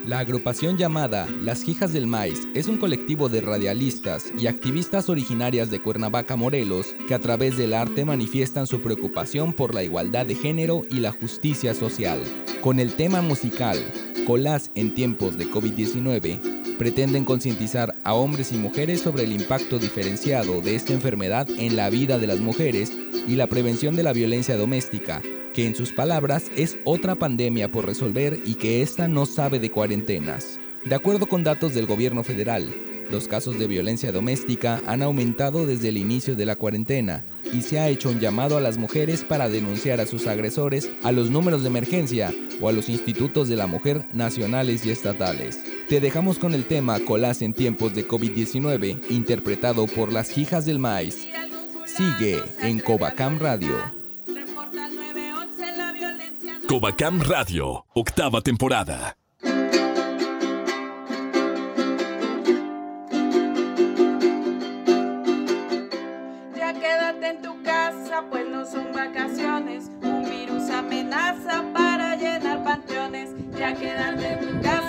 La 0.07 0.19
agrupación 0.19 0.77
llamada 0.77 1.27
Las 1.41 1.67
Hijas 1.67 1.95
del 1.95 2.07
Maíz 2.07 2.47
es 2.53 2.69
un 2.69 2.77
colectivo 2.77 3.31
de 3.31 3.41
radialistas 3.41 4.27
y 4.39 4.49
activistas 4.49 5.09
originarias 5.09 5.71
de 5.71 5.81
Cuernavaca, 5.81 6.37
Morelos, 6.37 6.95
que 7.09 7.15
a 7.15 7.19
través 7.21 7.57
del 7.57 7.73
arte 7.73 8.05
manifiestan 8.05 8.67
su 8.67 8.83
preocupación 8.83 9.55
por 9.55 9.75
la 9.75 9.83
igualdad 9.83 10.27
de 10.27 10.35
género 10.35 10.83
y 10.91 11.01
la 11.01 11.11
justicia 11.11 11.73
social. 11.73 12.21
Con 12.61 12.81
el 12.81 12.93
tema 12.93 13.23
musical 13.23 13.79
Colás 14.27 14.71
en 14.75 14.95
tiempos 14.95 15.39
de 15.39 15.47
COVID-19, 15.47 16.77
pretenden 16.77 17.25
concientizar 17.25 17.95
a 18.05 18.13
hombres 18.13 18.53
y 18.53 18.57
mujeres 18.57 19.01
sobre 19.01 19.25
el 19.25 19.33
impacto 19.33 19.79
diferenciado 19.79 20.61
de 20.61 20.75
esta 20.75 20.93
enfermedad 20.93 21.49
en 21.57 21.77
la 21.77 21.89
vida 21.89 22.19
de 22.19 22.27
las 22.27 22.41
mujeres 22.41 22.93
y 23.27 23.37
la 23.37 23.47
prevención 23.47 23.97
de 23.97 24.03
la 24.03 24.13
violencia 24.13 24.59
doméstica, 24.59 25.23
que 25.55 25.67
en 25.67 25.75
sus 25.75 25.93
palabras 25.93 26.51
es 26.57 26.77
otra 26.85 27.15
pandemia 27.15 27.71
por 27.71 27.87
resolver 27.87 28.41
y 28.45 28.57
que 28.57 28.83
esta 28.83 29.09
no 29.09 29.25
sabe 29.25 29.61
de 29.61 29.71
cuarentenas. 29.71 30.59
De 30.85 30.95
acuerdo 30.95 31.27
con 31.27 31.45
datos 31.45 31.73
del 31.73 31.87
gobierno 31.87 32.25
federal, 32.25 32.75
los 33.11 33.29
casos 33.29 33.59
de 33.59 33.67
violencia 33.67 34.13
doméstica 34.13 34.83
han 34.87 35.03
aumentado 35.03 35.67
desde 35.67 35.89
el 35.89 35.99
inicio 35.99 36.37
de 36.37 36.47
la 36.47 36.57
cuarentena 36.57 37.25
y 37.53 37.63
se 37.63 37.79
ha 37.79 37.89
hecho 37.89 38.11
un 38.11 38.19
llamado 38.19 38.57
a 38.57 38.61
las 38.61 38.79
mujeres 38.79 39.23
para 39.23 39.49
denunciar 39.49 40.01
a 40.01 40.07
sus 40.07 40.27
agresores 40.27 40.91
a 41.03 41.13
los 41.13 41.31
números 41.31 41.63
de 41.63 41.69
emergencia 41.69 42.33
o 42.61 42.69
a 42.69 42.73
los 42.73 42.89
institutos 42.89 43.49
de 43.49 43.57
la 43.57 43.67
mujer 43.67 44.05
nacionales 44.13 44.85
y 44.85 44.91
estatales. 44.91 45.61
Te 45.89 46.01
dejamos 46.01 46.39
con 46.39 46.55
el 46.55 46.65
tema 46.65 46.99
Colás 47.01 47.43
en 47.43 47.53
tiempos 47.53 47.95
de 47.95 48.09
COVID-19, 48.09 49.01
interpretado 49.11 49.87
por 49.87 50.13
las 50.13 50.37
hijas 50.37 50.65
del 50.65 50.79
maíz. 50.79 51.29
Sigue 51.85 52.43
en 52.63 52.81
Covacam 52.81 53.39
Radio. 53.39 54.04
Covacam 56.67 57.21
Radio, 57.21 57.85
octava 57.95 58.41
temporada. 58.41 59.17
Ya 66.57 66.73
quédate 66.73 67.29
en 67.29 67.43
tu 67.43 67.63
casa, 67.63 68.25
pues 68.31 68.49
no 68.49 68.65
son 68.65 68.93
vacaciones. 68.93 69.91
Un 70.03 70.25
virus 70.25 70.71
amenaza 70.71 71.63
para 71.75 72.17
llenar 72.17 72.65
panteones. 72.65 73.31
Ya 73.59 73.75
quédate 73.75 74.33
en 74.33 74.41
tu 74.41 74.63
casa. 74.63 74.84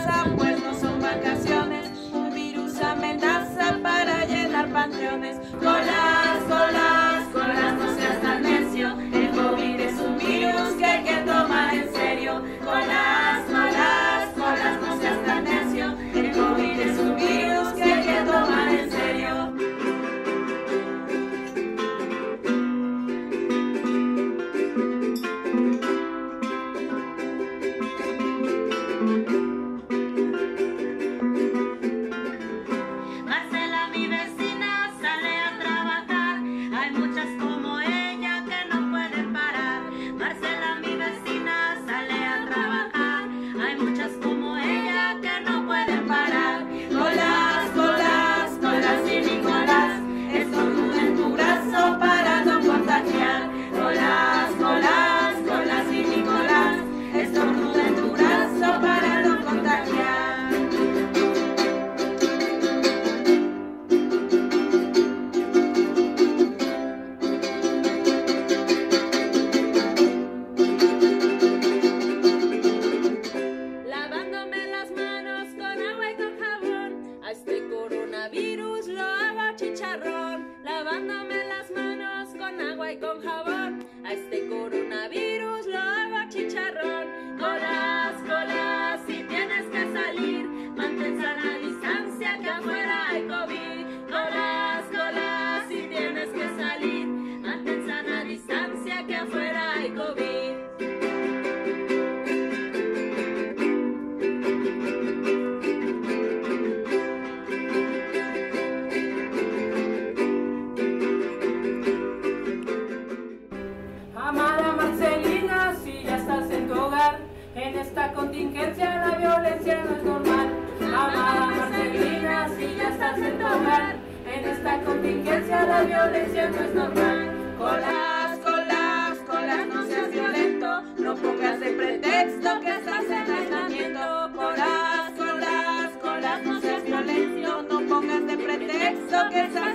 Esta 124.66 124.82
contingencia 124.84 125.64
la 125.64 125.84
violencia 125.84 126.50
no 126.50 126.60
es 126.60 126.74
normal. 126.74 127.30
Colas, 127.56 128.40
colas, 128.40 129.18
colas, 129.28 129.68
no 129.68 129.86
seas 129.86 130.12
violento, 130.12 130.82
no 130.98 131.16
pongas 131.16 131.60
de 131.60 131.70
pretexto 131.70 132.60
que 132.62 132.70
estás 132.70 133.06
en 133.06 133.32
aislamiento. 133.32 134.32
Colas, 134.36 135.12
colas, 135.18 135.92
colas, 136.02 136.44
no 136.44 136.62
seas 136.62 136.84
violento, 136.84 137.62
no 137.62 137.82
pongas 137.88 138.26
de 138.26 138.38
pretexto 138.38 139.30
que 139.30 139.42
estás 139.42 139.75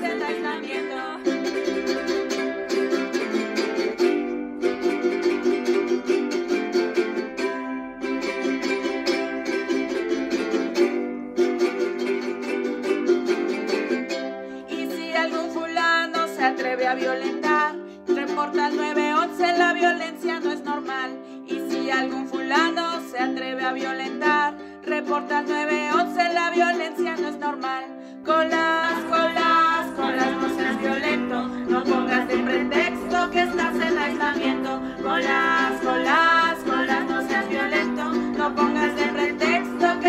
violentar, 23.72 24.54
reporta 24.84 25.38
al 25.38 25.46
911, 25.46 26.34
la 26.34 26.50
violencia 26.50 27.16
no 27.16 27.28
es 27.28 27.38
normal. 27.38 27.84
Colas, 28.24 28.92
colas, 29.08 29.86
colas, 29.96 30.32
no 30.40 30.54
seas 30.54 30.78
violento, 30.78 31.48
no 31.68 31.84
pongas 31.84 32.28
de 32.28 32.38
pretexto 32.38 33.30
que 33.30 33.42
estás 33.42 33.74
en 33.74 33.98
aislamiento. 33.98 34.80
Colas, 35.02 35.80
colas, 35.82 36.58
colas, 36.64 37.04
no 37.08 37.28
seas 37.28 37.48
violento, 37.48 38.04
no 38.12 38.54
pongas 38.54 38.94
de 38.96 39.04
pretexto 39.04 39.99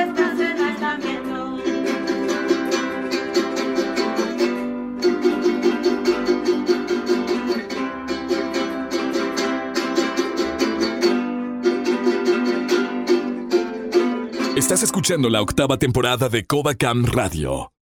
Estás 14.71 14.83
escuchando 14.83 15.29
la 15.29 15.41
octava 15.41 15.77
temporada 15.77 16.29
de 16.29 16.45
Covacam 16.45 17.03
Radio. 17.03 17.73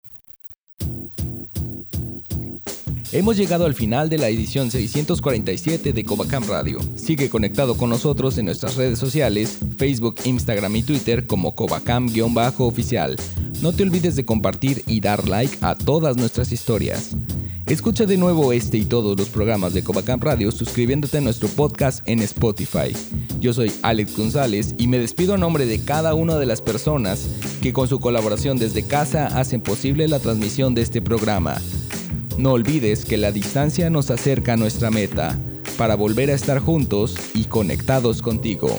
Hemos 3.13 3.37
llegado 3.37 3.67
al 3.67 3.75
final 3.75 4.09
de 4.09 4.17
la 4.17 4.31
edición 4.31 4.71
647 4.71 5.93
de 5.93 6.05
Covacam 6.07 6.45
Radio. 6.49 6.79
Sigue 6.97 7.29
conectado 7.29 7.77
con 7.77 7.91
nosotros 7.91 8.39
en 8.39 8.47
nuestras 8.47 8.77
redes 8.77 8.99
sociales, 8.99 9.59
Facebook, 9.77 10.15
Instagram 10.25 10.77
y 10.77 10.83
Twitter 10.83 11.27
como 11.27 11.55
Covacam-oficial. 11.55 13.17
No 13.61 13.75
te 13.75 13.83
olvides 13.83 14.17
de 14.17 14.25
compartir 14.25 14.83
y 14.87 15.01
dar 15.01 15.29
like 15.29 15.59
a 15.61 15.75
todas 15.75 16.17
nuestras 16.17 16.53
historias. 16.53 17.15
Escucha 17.69 18.07
de 18.07 18.17
nuevo 18.17 18.55
este 18.55 18.79
y 18.79 18.87
todos 18.87 19.15
los 19.19 19.29
programas 19.29 19.75
de 19.75 19.85
Covacam 19.85 20.21
Radio 20.21 20.51
suscribiéndote 20.51 21.19
a 21.19 21.21
nuestro 21.21 21.49
podcast 21.49 22.01
en 22.09 22.23
Spotify. 22.23 22.97
Yo 23.41 23.53
soy 23.53 23.71
Alex 23.83 24.17
González 24.17 24.75
y 24.79 24.87
me 24.87 24.99
despido 24.99 25.35
a 25.35 25.39
nombre 25.39 25.67
de 25.67 25.79
cada 25.79 26.15
una 26.15 26.37
de 26.39 26.47
las 26.47 26.63
personas 26.63 27.29
que 27.61 27.75
con 27.75 27.87
su 27.87 28.01
colaboración 28.01 28.57
desde 28.57 28.87
casa 28.87 29.27
hacen 29.39 29.61
posible 29.61 30.09
la 30.09 30.19
transmisión 30.19 30.75
de 30.75 30.81
este 30.81 31.03
programa. 31.03 31.61
No 32.39 32.53
olvides 32.53 33.05
que 33.05 33.19
la 33.19 33.33
distancia 33.33 33.91
nos 33.91 34.11
acerca 34.11 34.55
a 34.55 34.57
nuestra 34.57 34.91
meta 34.91 35.39
para 35.77 35.95
volver 35.95 36.31
a 36.31 36.35
estar 36.35 36.61
juntos 36.61 37.17
y 37.35 37.45
conectados 37.45 38.23
contigo. 38.23 38.79